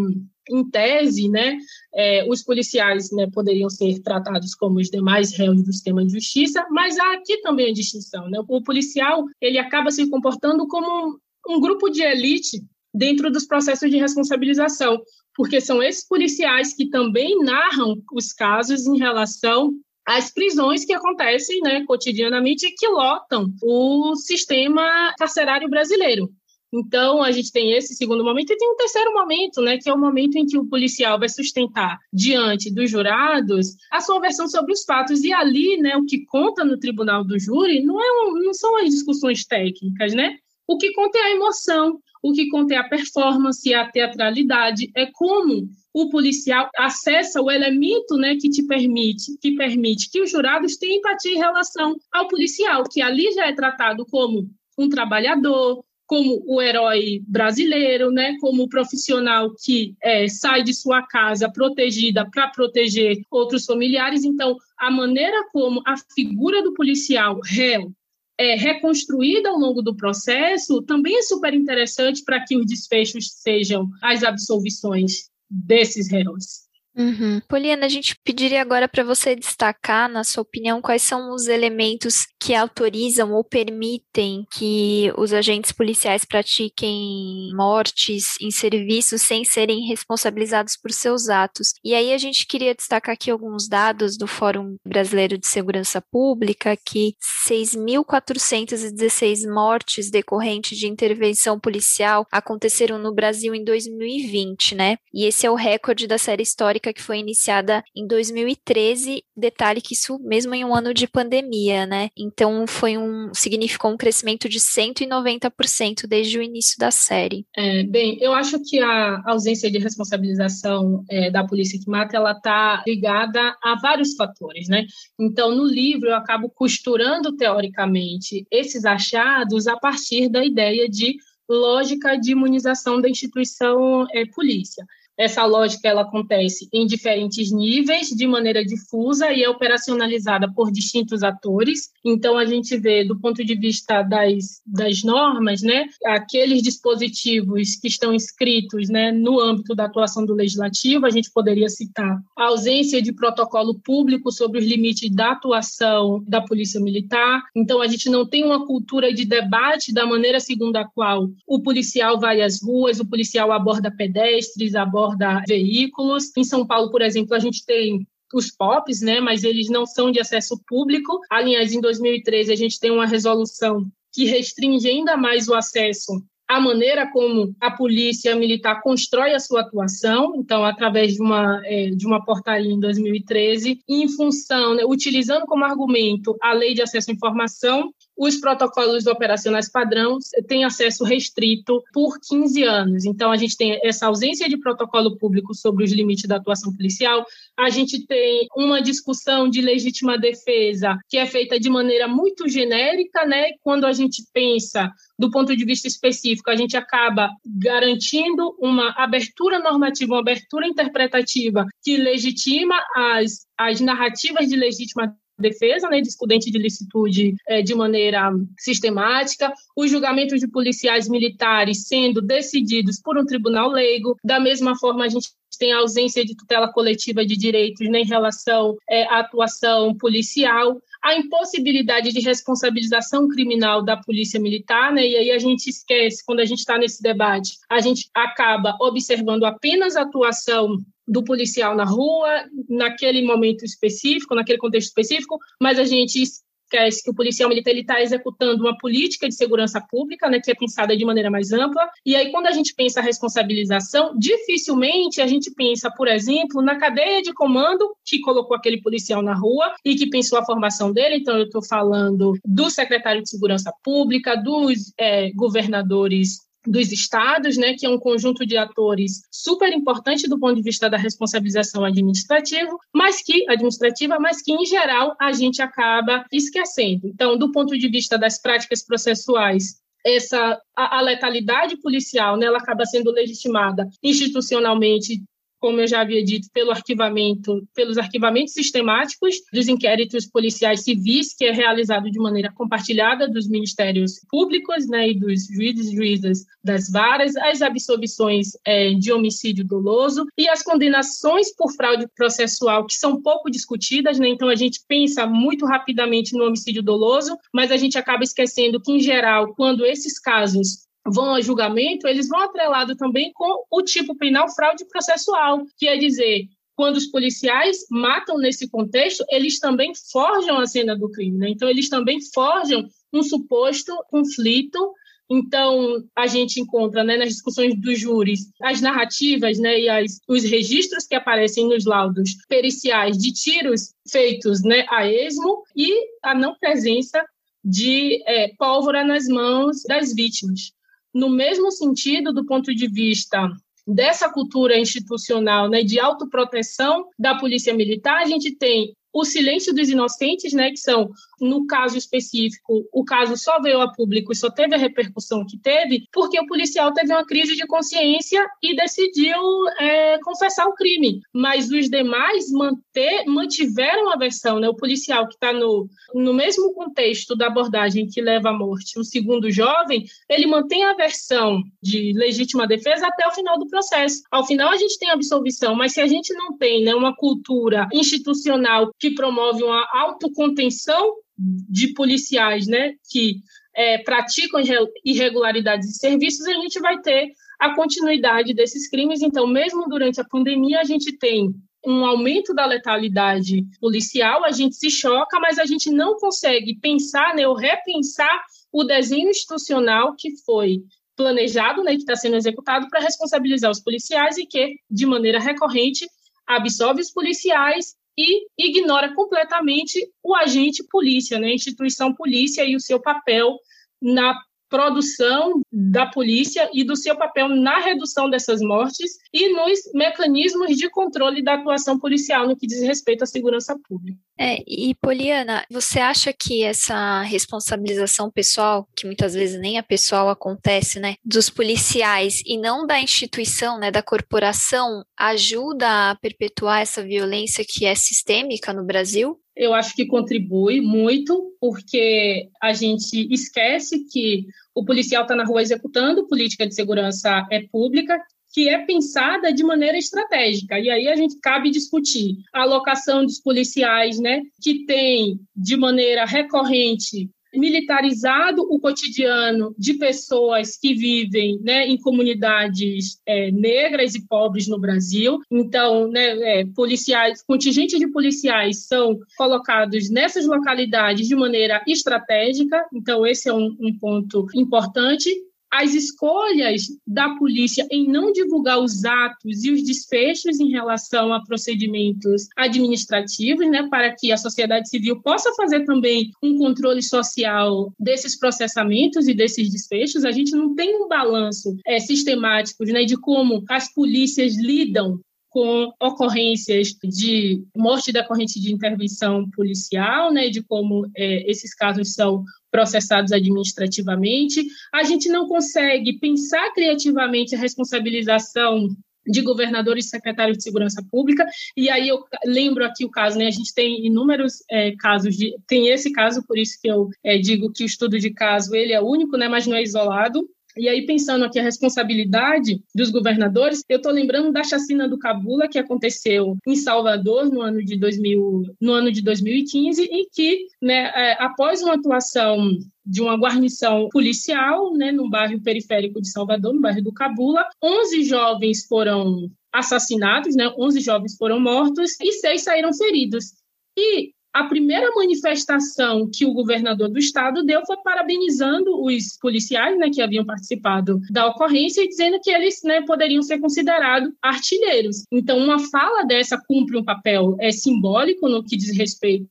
[0.50, 1.58] em tese, né,
[1.94, 6.66] é, os policiais né, poderiam ser tratados como os demais réus do sistema de justiça,
[6.72, 8.30] mas há aqui também a distinção.
[8.30, 8.40] Né?
[8.48, 11.18] O policial ele acaba se comportando como
[11.48, 15.00] um, um grupo de elite dentro dos processos de responsabilização,
[15.36, 19.72] porque são esses policiais que também narram os casos em relação
[20.08, 26.32] às prisões que acontecem né, cotidianamente e que lotam o sistema carcerário brasileiro.
[26.74, 29.94] Então, a gente tem esse segundo momento e tem um terceiro momento, né, que é
[29.94, 34.74] o momento em que o policial vai sustentar diante dos jurados a sua versão sobre
[34.74, 35.24] os fatos.
[35.24, 38.78] E ali, né, o que conta no tribunal do júri não, é um, não são
[38.78, 40.38] as discussões técnicas, né?
[40.68, 45.06] O que conta é a emoção, o que conta é a performance, a teatralidade, é
[45.06, 50.78] como o policial acessa o elemento né, que te permite, que permite que os jurados
[50.78, 56.44] tenham empatia em relação ao policial, que ali já é tratado como um trabalhador, como
[56.46, 62.50] o herói brasileiro, né, como o profissional que é, sai de sua casa protegida para
[62.50, 64.24] proteger outros familiares.
[64.24, 67.92] Então, a maneira como a figura do policial réu
[68.38, 73.90] é reconstruída ao longo do processo também é super interessante para que os desfechos sejam
[74.02, 76.67] as absolvições desses réus.
[76.98, 77.40] Uhum.
[77.48, 82.26] Poliana, a gente pediria agora para você destacar, na sua opinião, quais são os elementos
[82.40, 90.76] que autorizam ou permitem que os agentes policiais pratiquem mortes em serviço sem serem responsabilizados
[90.76, 91.74] por seus atos.
[91.84, 96.76] E aí a gente queria destacar aqui alguns dados do Fórum Brasileiro de Segurança Pública,
[96.76, 97.14] que
[97.48, 104.98] 6.416 mortes decorrentes de intervenção policial aconteceram no Brasil em 2020, né?
[105.14, 109.24] E esse é o recorde da série histórica que foi iniciada em 2013.
[109.36, 112.10] Detalhe que isso mesmo em um ano de pandemia, né?
[112.18, 117.46] Então foi um significou um crescimento de 190% desde o início da série.
[117.56, 122.32] É, bem, eu acho que a ausência de responsabilização é, da polícia que mata ela
[122.32, 124.86] está ligada a vários fatores, né?
[125.20, 131.18] Então no livro eu acabo costurando teoricamente esses achados a partir da ideia de
[131.50, 134.86] lógica de imunização da instituição é, polícia.
[135.18, 141.24] Essa lógica ela acontece em diferentes níveis, de maneira difusa e é operacionalizada por distintos
[141.24, 141.92] atores.
[142.06, 147.88] Então, a gente vê, do ponto de vista das, das normas, né, aqueles dispositivos que
[147.88, 153.02] estão inscritos né, no âmbito da atuação do legislativo, a gente poderia citar a ausência
[153.02, 157.42] de protocolo público sobre os limites da atuação da Polícia Militar.
[157.56, 161.60] Então, a gente não tem uma cultura de debate da maneira segundo a qual o
[161.60, 165.07] policial vai às ruas, o policial aborda pedestres, aborda
[165.48, 166.32] veículos.
[166.36, 170.12] Em São Paulo, por exemplo, a gente tem os POPs, né, mas eles não são
[170.12, 171.20] de acesso público.
[171.30, 176.12] Aliás, em 2013, a gente tem uma resolução que restringe ainda mais o acesso
[176.48, 181.90] a maneira como a polícia militar constrói a sua atuação, então, através de uma, é,
[181.90, 187.12] de uma portaria em 2013, em função, né, utilizando como argumento a lei de acesso
[187.12, 193.06] à informação, os protocolos operacionais padrão têm acesso restrito por 15 anos.
[193.06, 197.26] Então, a gente tem essa ausência de protocolo público sobre os limites da atuação policial,
[197.56, 203.26] a gente tem uma discussão de legítima defesa que é feita de maneira muito genérica,
[203.26, 203.52] né?
[203.62, 209.60] Quando a gente pensa do ponto de vista específico, a gente acaba garantindo uma abertura
[209.60, 216.58] normativa, uma abertura interpretativa que legitima as, as narrativas de legítima defesa, né, de de
[216.58, 223.70] licitude é, de maneira sistemática, os julgamentos de policiais militares sendo decididos por um tribunal
[223.70, 228.06] leigo, da mesma forma a gente tem ausência de tutela coletiva de direitos né, em
[228.06, 235.16] relação é, à atuação policial, a impossibilidade de responsabilização criminal da polícia militar, né, e
[235.16, 239.96] aí a gente esquece, quando a gente está nesse debate, a gente acaba observando apenas
[239.96, 240.78] a atuação
[241.08, 246.22] do policial na rua, naquele momento específico, naquele contexto específico, mas a gente
[246.68, 250.56] esquece que o policial militar está executando uma política de segurança pública, né, que é
[250.56, 251.90] pensada de maneira mais ampla.
[252.06, 256.78] E aí, quando a gente pensa a responsabilização, dificilmente a gente pensa, por exemplo, na
[256.78, 261.18] cadeia de comando que colocou aquele policial na rua e que pensou a formação dele.
[261.18, 267.74] Então, eu estou falando do secretário de Segurança Pública, dos é, governadores dos estados, né,
[267.74, 272.76] que é um conjunto de atores super importante do ponto de vista da responsabilização administrativa,
[272.94, 277.08] mas que administrativa, mas que em geral a gente acaba esquecendo.
[277.08, 282.60] Então, do ponto de vista das práticas processuais, essa a, a letalidade policial, né, ela
[282.60, 285.24] acaba sendo legitimada institucionalmente
[285.68, 291.44] como eu já havia dito, pelo arquivamento, pelos arquivamentos sistemáticos dos inquéritos policiais civis, que
[291.44, 296.90] é realizado de maneira compartilhada dos ministérios públicos né, e dos juízes e juízas das
[296.90, 303.22] varas, as absolvições é, de homicídio doloso e as condenações por fraude processual, que são
[303.22, 304.30] pouco discutidas, né?
[304.30, 308.94] então a gente pensa muito rapidamente no homicídio doloso, mas a gente acaba esquecendo que,
[308.94, 314.16] em geral, quando esses casos vão a julgamento, eles vão atrelado também com o tipo
[314.16, 316.46] penal fraude processual, que é dizer,
[316.76, 321.50] quando os policiais matam nesse contexto, eles também forjam a cena do crime, né?
[321.50, 324.94] Então eles também forjam um suposto conflito
[325.30, 330.44] então, a gente encontra né, nas discussões dos júris as narrativas né, e as, os
[330.44, 335.94] registros que aparecem nos laudos periciais de tiros feitos né, a esmo e
[336.24, 337.26] a não presença
[337.64, 340.72] de é, pólvora nas mãos das vítimas
[341.14, 343.50] no mesmo sentido do ponto de vista
[343.88, 349.90] dessa cultura institucional né, de autoproteção da polícia militar, a gente tem o silêncio dos
[349.90, 354.50] inocentes, né, que são, no caso específico, o caso só veio a público e só
[354.50, 359.40] teve a repercussão que teve, porque o policial teve uma crise de consciência e decidiu
[359.80, 361.22] é, confessar o crime.
[361.34, 364.70] Mas os demais manter, mantiveram a versão, né?
[364.70, 369.04] O policial que está no, no mesmo contexto da abordagem que leva à morte, o
[369.04, 374.22] segundo jovem, ele mantém a versão de legítima defesa até o final do processo.
[374.32, 377.88] Ao final, a gente tem absolvição, mas se a gente não tem né, uma cultura
[377.94, 383.42] institucional que promove uma autocontenção de policiais né, que
[383.76, 384.60] é, praticam
[385.06, 389.22] irregularidades de serviços, a gente vai ter a continuidade desses crimes.
[389.22, 391.54] Então, mesmo durante a pandemia, a gente tem
[391.86, 397.36] um aumento da letalidade policial, a gente se choca, mas a gente não consegue pensar
[397.36, 400.84] né, ou repensar o desenho institucional que foi
[401.16, 406.06] planejado, né, que está sendo executado para responsabilizar os policiais e que, de maneira recorrente,
[406.46, 412.80] absolve os policiais e ignora completamente o agente polícia, né, a instituição polícia e o
[412.80, 413.58] seu papel
[414.02, 414.40] na
[414.70, 420.90] produção da polícia e do seu papel na redução dessas mortes e nos mecanismos de
[420.90, 424.20] controle da atuação policial no que diz respeito à segurança pública.
[424.40, 430.30] É, e Poliana, você acha que essa responsabilização pessoal, que muitas vezes nem a pessoal
[430.30, 437.02] acontece, né, dos policiais e não da instituição, né, da corporação, ajuda a perpetuar essa
[437.02, 439.40] violência que é sistêmica no Brasil?
[439.58, 445.62] Eu acho que contribui muito, porque a gente esquece que o policial está na rua
[445.62, 448.20] executando política de segurança é pública,
[448.54, 450.80] que é pensada de maneira estratégica.
[450.80, 456.26] E aí a gente cabe discutir a alocação dos policiais, né, que tem de maneira
[456.26, 464.68] recorrente militarizado o cotidiano de pessoas que vivem né, em comunidades é, negras e pobres
[464.68, 465.40] no Brasil.
[465.52, 472.86] Então, né, é, policiais, contingentes de policiais são colocados nessas localidades de maneira estratégica.
[472.94, 475.30] Então, esse é um, um ponto importante
[475.72, 481.44] as escolhas da polícia em não divulgar os atos e os desfechos em relação a
[481.44, 488.38] procedimentos administrativos, né, para que a sociedade civil possa fazer também um controle social desses
[488.38, 490.26] processamentos e desses desfechos.
[490.26, 495.20] A gente não tem um balanço é, sistemático né, de como as polícias lidam
[495.58, 502.44] com ocorrências de morte decorrente de intervenção policial, né, de como é, esses casos são
[502.70, 504.64] processados administrativamente.
[504.94, 508.88] A gente não consegue pensar criativamente a responsabilização
[509.26, 511.44] de governadores e secretários de segurança pública.
[511.76, 513.48] E aí eu lembro aqui o caso, né?
[513.48, 517.40] A gente tem inúmeros é, casos de, tem esse caso, por isso que eu é,
[517.40, 519.48] digo que o estudo de caso ele é único, né?
[519.48, 520.48] Mas não é isolado.
[520.78, 525.68] E aí, pensando aqui a responsabilidade dos governadores, eu estou lembrando da chacina do Cabula,
[525.68, 531.12] que aconteceu em Salvador no ano de, 2000, no ano de 2015, em que, né,
[531.16, 532.72] é, após uma atuação
[533.06, 538.24] de uma guarnição policial, né, no bairro periférico de Salvador, no bairro do Cabula, 11
[538.24, 543.54] jovens foram assassinados, né, 11 jovens foram mortos e seis saíram feridos.
[543.98, 550.10] E a primeira manifestação que o governador do estado deu foi parabenizando os policiais né,
[550.10, 555.24] que haviam participado da ocorrência e dizendo que eles né, poderiam ser considerados artilheiros.
[555.32, 559.48] Então, uma fala dessa cumpre um papel é, simbólico no que diz respeito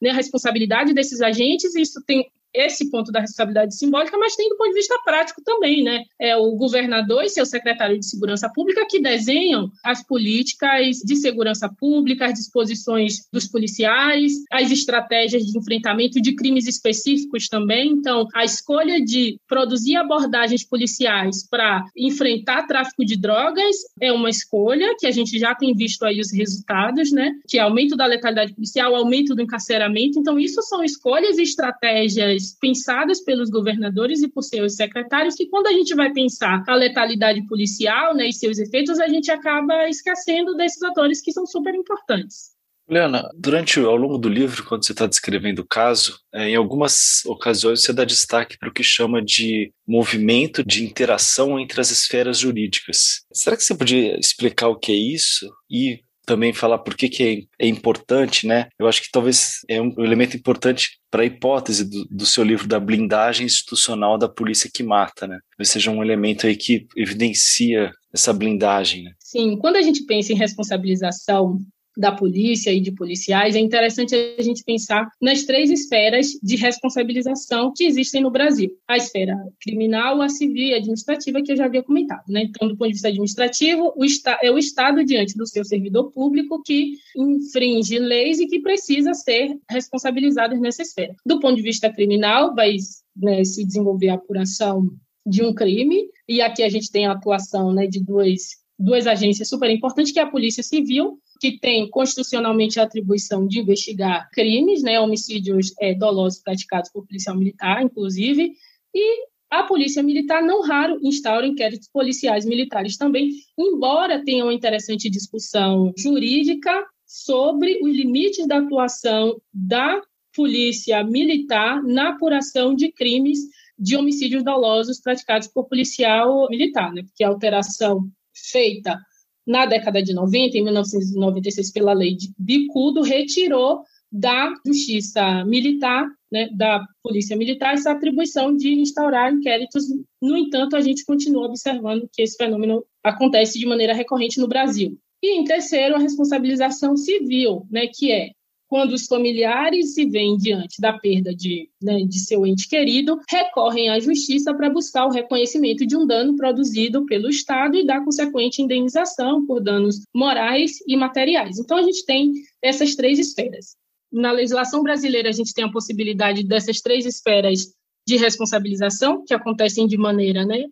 [0.00, 2.26] né, responsabilidade desses agentes, isso tem
[2.56, 6.04] esse ponto da responsabilidade simbólica, mas tem do ponto de vista prático também, né?
[6.18, 11.68] É o governador e seu secretário de Segurança Pública que desenham as políticas de segurança
[11.68, 17.90] pública, as disposições dos policiais, as estratégias de enfrentamento de crimes específicos também.
[17.90, 24.94] Então, a escolha de produzir abordagens policiais para enfrentar tráfico de drogas é uma escolha
[24.98, 27.32] que a gente já tem visto aí os resultados, né?
[27.46, 30.18] Que é aumento da letalidade policial, aumento do encarceramento.
[30.18, 35.66] Então, isso são escolhas e estratégias pensadas pelos governadores e por seus secretários, que quando
[35.66, 40.54] a gente vai pensar a letalidade policial né, e seus efeitos, a gente acaba esquecendo
[40.54, 42.56] desses atores que são super importantes.
[42.88, 47.24] Leana, durante ao longo do livro, quando você está descrevendo o caso, é, em algumas
[47.26, 52.38] ocasiões você dá destaque para o que chama de movimento de interação entre as esferas
[52.38, 53.24] jurídicas.
[53.32, 57.48] Será que você podia explicar o que é isso e também falar por que, que
[57.58, 58.68] é, é importante, né?
[58.78, 62.66] Eu acho que talvez é um elemento importante para a hipótese do, do, seu livro
[62.66, 65.38] da blindagem institucional da polícia que mata, né?
[65.56, 69.12] Talvez seja um elemento aí que evidencia essa blindagem, né?
[69.20, 71.58] Sim, quando a gente pensa em responsabilização
[71.96, 77.72] da polícia e de policiais, é interessante a gente pensar nas três esferas de responsabilização
[77.74, 81.64] que existem no Brasil: a esfera criminal, a civil e a administrativa, que eu já
[81.64, 82.24] havia comentado.
[82.28, 82.44] Né?
[82.44, 84.04] Então, do ponto de vista administrativo, o
[84.42, 89.56] é o Estado diante do seu servidor público que infringe leis e que precisa ser
[89.68, 91.14] responsabilizado nessa esfera.
[91.24, 92.76] Do ponto de vista criminal, vai
[93.16, 94.90] né, se desenvolver a apuração
[95.26, 99.48] de um crime, e aqui a gente tem a atuação né, de duas duas agências
[99.48, 104.82] super importantes, que é a Polícia Civil que tem constitucionalmente a atribuição de investigar crimes,
[104.82, 108.52] né, homicídios é, dolosos praticados por policial militar, inclusive,
[108.94, 115.08] e a polícia militar não raro instaura inquéritos policiais militares também, embora tenha uma interessante
[115.08, 120.00] discussão jurídica sobre os limites da atuação da
[120.34, 123.38] polícia militar na apuração de crimes
[123.78, 127.02] de homicídios dolosos praticados por policial militar, né?
[127.04, 128.10] Porque a alteração
[128.50, 128.98] feita
[129.46, 136.48] na década de 90, em 1996, pela lei de Bicudo, retirou da justiça militar, né,
[136.52, 139.84] da polícia militar, essa atribuição de instaurar inquéritos.
[140.20, 144.98] No entanto, a gente continua observando que esse fenômeno acontece de maneira recorrente no Brasil.
[145.22, 148.30] E, em terceiro, a responsabilização civil, né, que é
[148.68, 153.88] quando os familiares se veem diante da perda de, né, de seu ente querido, recorrem
[153.88, 158.60] à justiça para buscar o reconhecimento de um dano produzido pelo Estado e da consequente
[158.60, 161.58] indenização por danos morais e materiais.
[161.58, 163.76] Então, a gente tem essas três esferas.
[164.12, 167.72] Na legislação brasileira, a gente tem a possibilidade dessas três esferas
[168.06, 170.64] de responsabilização, que acontecem de maneira né,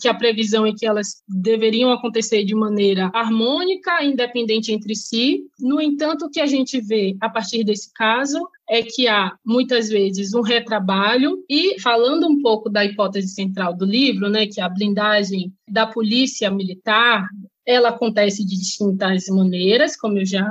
[0.00, 5.44] que a previsão é que elas deveriam acontecer de maneira harmônica, independente entre si.
[5.58, 9.88] No entanto, o que a gente vê a partir desse caso é que há muitas
[9.88, 14.64] vezes um retrabalho e falando um pouco da hipótese central do livro, né, que é
[14.64, 17.26] a blindagem da polícia militar,
[17.66, 20.46] ela acontece de distintas maneiras, como eu já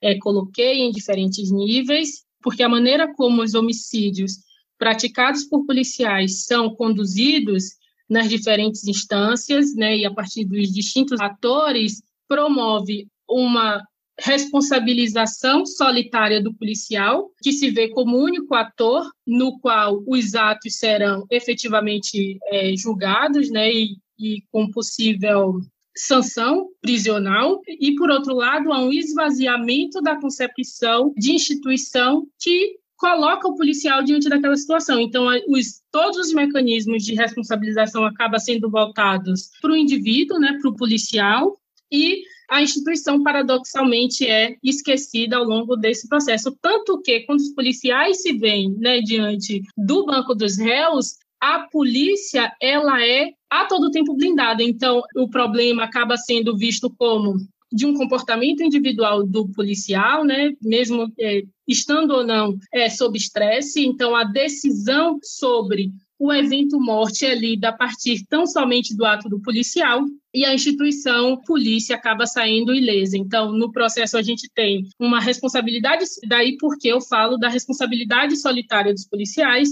[0.00, 4.38] é, coloquei em diferentes níveis, porque a maneira como os homicídios
[4.78, 7.76] praticados por policiais são conduzidos
[8.08, 13.82] nas diferentes instâncias, né, e a partir dos distintos atores, promove uma
[14.18, 21.26] responsabilização solitária do policial, que se vê como único ator no qual os atos serão
[21.30, 25.60] efetivamente é, julgados, né, e, e com possível
[25.96, 27.60] sanção prisional.
[27.68, 34.02] E por outro lado há um esvaziamento da concepção de instituição que coloca o policial
[34.02, 35.00] diante daquela situação.
[35.00, 40.70] Então, os, todos os mecanismos de responsabilização acabam sendo voltados para o indivíduo, né, para
[40.70, 41.58] o policial,
[41.90, 46.56] e a instituição, paradoxalmente, é esquecida ao longo desse processo.
[46.60, 52.52] Tanto que, quando os policiais se veem né, diante do banco dos réus, a polícia
[52.60, 54.62] ela é a todo tempo blindada.
[54.62, 57.36] Então, o problema acaba sendo visto como
[57.74, 63.84] de um comportamento individual do policial, né, mesmo é, estando ou não é, sob estresse.
[63.84, 69.28] Então, a decisão sobre o evento morte é lida a partir tão somente do ato
[69.28, 73.18] do policial e a instituição polícia acaba saindo ilesa.
[73.18, 78.94] Então, no processo a gente tem uma responsabilidade, daí porque eu falo da responsabilidade solitária
[78.94, 79.68] dos policiais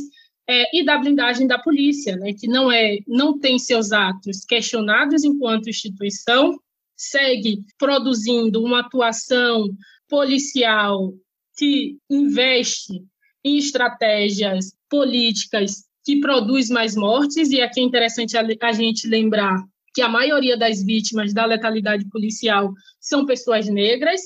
[0.48, 5.22] é, e da blindagem da polícia, né, que não é, não tem seus atos questionados
[5.22, 6.58] enquanto instituição
[7.02, 9.68] segue produzindo uma atuação
[10.08, 11.12] policial
[11.56, 13.02] que investe
[13.44, 19.62] em estratégias políticas que produz mais mortes, e aqui é interessante a, gente lembrar
[19.94, 24.20] que a maioria das vítimas da letalidade policial são pessoas negras,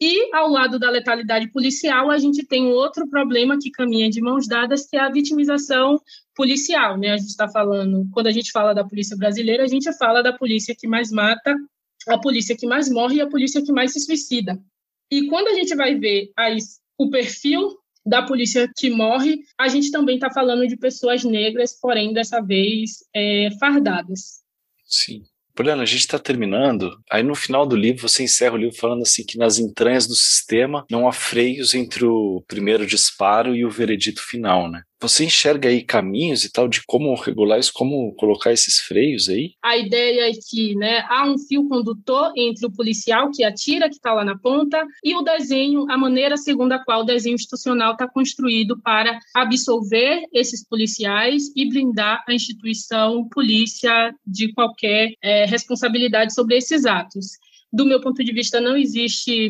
[0.00, 4.46] e ao lado da letalidade policial, a gente tem outro problema que caminha de mãos
[4.46, 6.00] dadas, que é a vitimização
[6.36, 6.96] policial.
[6.96, 7.10] Né?
[7.10, 10.32] A gente está falando, quando a gente fala da polícia brasileira, a gente fala da
[10.32, 11.52] polícia que mais mata
[12.08, 14.58] a polícia que mais morre e a polícia que mais se suicida.
[15.10, 19.90] E quando a gente vai ver as, o perfil da polícia que morre, a gente
[19.90, 24.42] também está falando de pessoas negras, porém, dessa vez, é, fardadas.
[24.84, 25.22] Sim.
[25.54, 26.96] Poliana, a gente está terminando.
[27.10, 30.14] Aí no final do livro você encerra o livro falando assim que nas entranhas do
[30.14, 34.84] sistema não há freios entre o primeiro disparo e o veredito final, né?
[35.00, 39.52] Você enxerga aí caminhos e tal de como regular isso, como colocar esses freios aí?
[39.62, 43.94] A ideia é que né, há um fio condutor entre o policial que atira, que
[43.94, 47.92] está lá na ponta, e o desenho, a maneira segundo a qual o desenho institucional
[47.92, 56.34] está construído para absolver esses policiais e blindar a instituição polícia de qualquer é, responsabilidade
[56.34, 57.26] sobre esses atos.
[57.72, 59.48] Do meu ponto de vista, não existe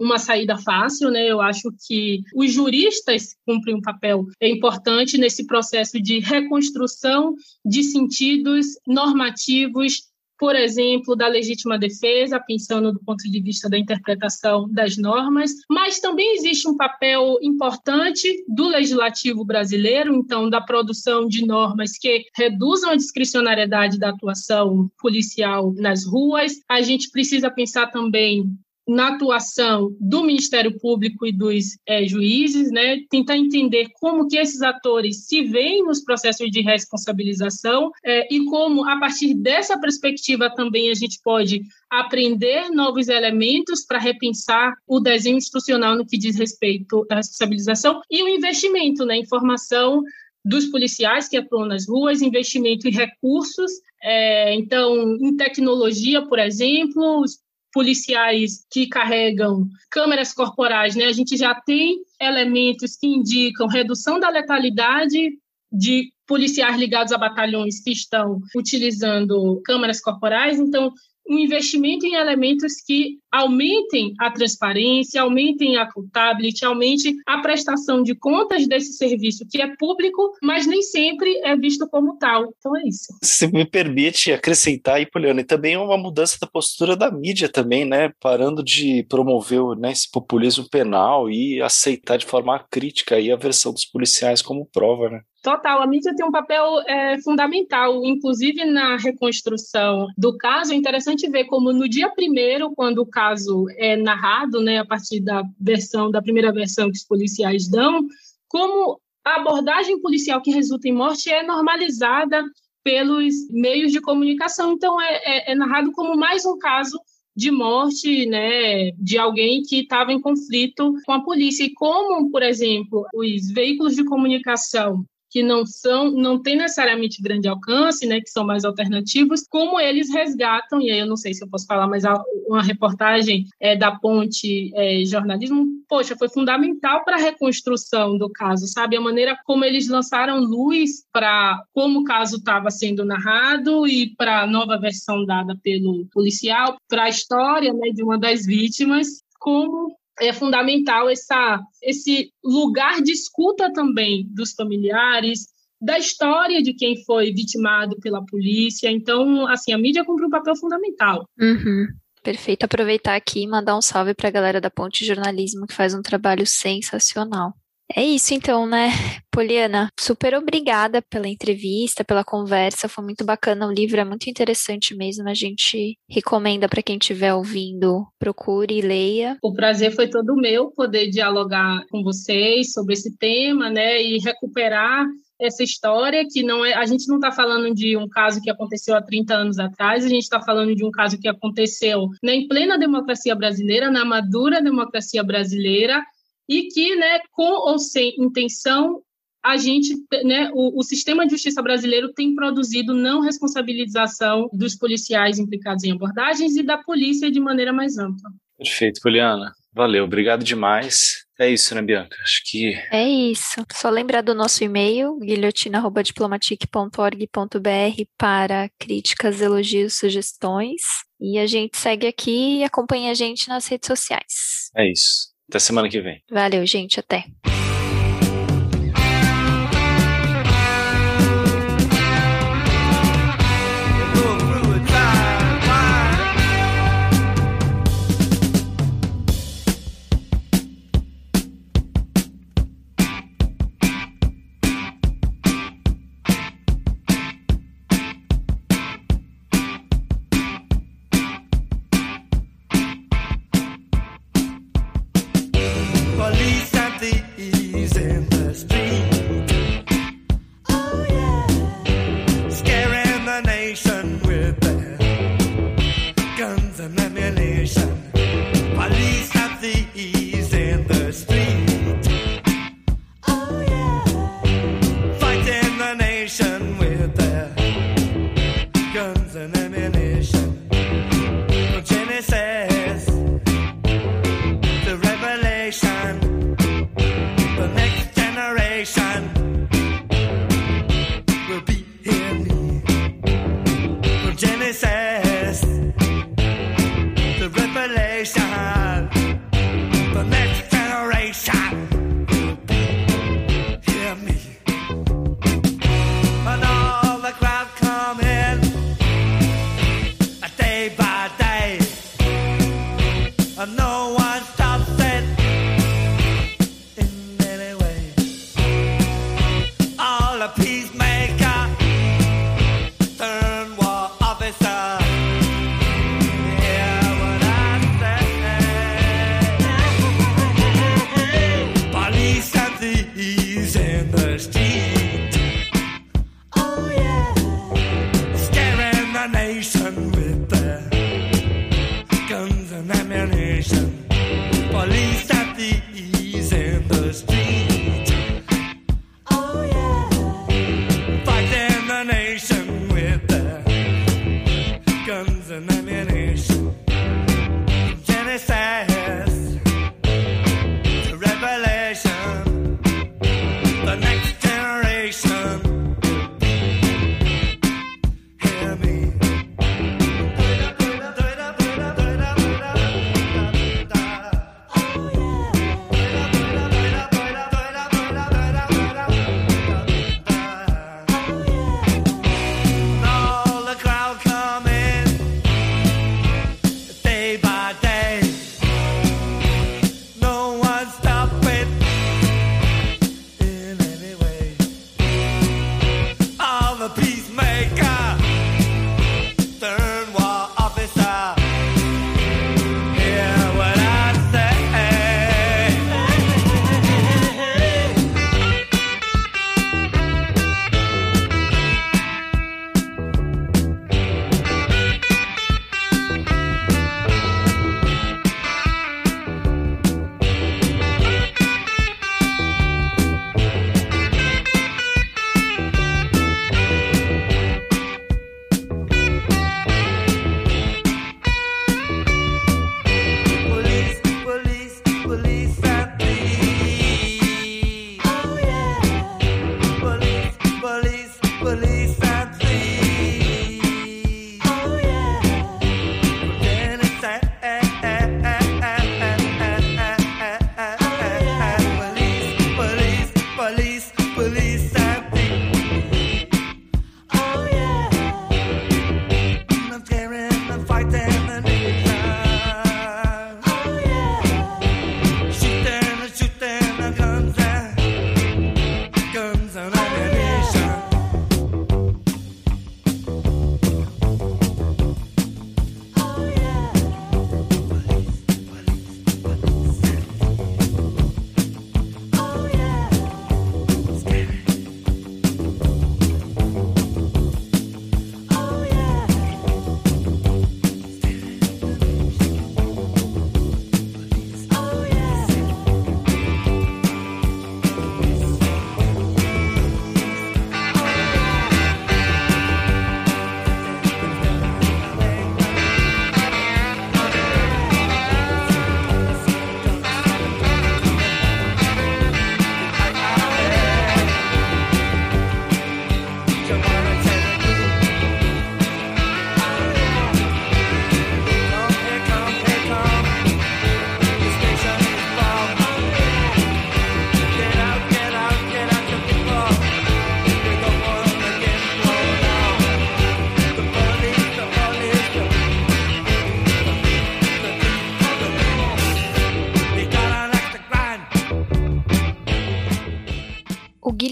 [0.00, 1.30] uma saída fácil, né?
[1.30, 7.34] Eu acho que os juristas cumprem um papel importante nesse processo de reconstrução
[7.64, 10.02] de sentidos normativos,
[10.38, 15.98] por exemplo, da legítima defesa, pensando do ponto de vista da interpretação das normas, mas
[15.98, 22.90] também existe um papel importante do legislativo brasileiro, então da produção de normas que reduzam
[22.90, 26.52] a discricionariedade da atuação policial nas ruas.
[26.68, 28.44] A gente precisa pensar também
[28.86, 34.62] na atuação do Ministério Público e dos é, juízes, né, tentar entender como que esses
[34.62, 40.90] atores se veem nos processos de responsabilização é, e como, a partir dessa perspectiva, também
[40.90, 47.04] a gente pode aprender novos elementos para repensar o desenho institucional no que diz respeito
[47.10, 50.02] à responsabilização e o investimento né, informação
[50.44, 57.20] dos policiais que atuam nas ruas, investimento em recursos, é, então, em tecnologia, por exemplo,
[57.20, 57.38] os
[57.76, 61.04] policiais que carregam câmeras corporais, né?
[61.04, 65.38] A gente já tem elementos que indicam redução da letalidade
[65.70, 70.58] de policiais ligados a batalhões que estão utilizando câmeras corporais.
[70.58, 70.90] Então,
[71.28, 78.14] um investimento em elementos que aumentem a transparência, aumentem a accountability, aumentem a prestação de
[78.14, 82.52] contas desse serviço que é público, mas nem sempre é visto como tal.
[82.58, 83.12] Então é isso.
[83.22, 87.84] Se me permite acrescentar aí, Poliana, e também uma mudança da postura da mídia também,
[87.84, 88.12] né?
[88.20, 93.72] Parando de promover né, esse populismo penal e aceitar de forma crítica aí a versão
[93.72, 95.20] dos policiais como prova, né?
[95.42, 100.72] Total, a mídia tem um papel é, fundamental, inclusive na reconstrução do caso.
[100.72, 105.20] É interessante ver como no dia primeiro, quando o caso é narrado, né, a partir
[105.20, 108.04] da versão, da primeira versão que os policiais dão,
[108.48, 112.42] como a abordagem policial que resulta em morte é normalizada
[112.82, 114.72] pelos meios de comunicação.
[114.72, 116.98] Então, é, é, é narrado como mais um caso
[117.36, 121.64] de morte né, de alguém que estava em conflito com a polícia.
[121.64, 125.04] E como, por exemplo, os veículos de comunicação
[125.36, 130.10] que não são, não tem necessariamente grande alcance, né, que são mais alternativos, como eles
[130.10, 132.04] resgatam, e aí eu não sei se eu posso falar, mas
[132.48, 138.66] uma reportagem é, da Ponte é, Jornalismo, poxa, foi fundamental para a reconstrução do caso,
[138.66, 138.96] sabe?
[138.96, 144.40] A maneira como eles lançaram luz para como o caso estava sendo narrado e para
[144.40, 149.94] a nova versão dada pelo policial, para a história né, de uma das vítimas, como
[150.20, 155.46] é fundamental essa, esse lugar de escuta também dos familiares,
[155.80, 158.90] da história de quem foi vitimado pela polícia.
[158.90, 161.28] Então, assim, a mídia cumpre um papel fundamental.
[161.38, 161.86] Uhum.
[162.22, 162.64] Perfeito.
[162.64, 166.02] Aproveitar aqui e mandar um salve para a galera da Ponte Jornalismo, que faz um
[166.02, 167.54] trabalho sensacional.
[167.94, 168.88] É isso então, né?
[169.30, 173.66] Poliana, super obrigada pela entrevista, pela conversa, foi muito bacana.
[173.66, 175.28] O livro é muito interessante mesmo.
[175.28, 179.36] A gente recomenda para quem estiver ouvindo, procure e leia.
[179.42, 184.02] O prazer foi todo meu poder dialogar com vocês sobre esse tema, né?
[184.02, 185.06] E recuperar
[185.40, 188.96] essa história que não é, a gente não está falando de um caso que aconteceu
[188.96, 192.48] há 30 anos atrás, a gente está falando de um caso que aconteceu né, em
[192.48, 196.02] plena democracia brasileira, na madura democracia brasileira,
[196.48, 199.02] e que, né, com ou sem intenção,
[199.44, 199.94] a gente,
[200.24, 205.92] né, o, o, sistema de justiça brasileiro tem produzido não responsabilização dos policiais implicados em
[205.92, 208.28] abordagens e da polícia de maneira mais ampla.
[208.58, 209.52] Perfeito, Poliana.
[209.72, 211.26] Valeu, obrigado demais.
[211.38, 212.16] É isso, né, Bianca?
[212.22, 212.72] Acho que.
[212.90, 213.62] É isso.
[213.72, 220.80] Só lembrar do nosso e-mail, guilhotina.diplomatic.org.br para críticas, elogios, sugestões.
[221.20, 224.70] E a gente segue aqui e acompanha a gente nas redes sociais.
[224.74, 225.35] É isso.
[225.48, 226.22] Até semana que vem.
[226.30, 226.98] Valeu, gente.
[227.00, 227.24] Até.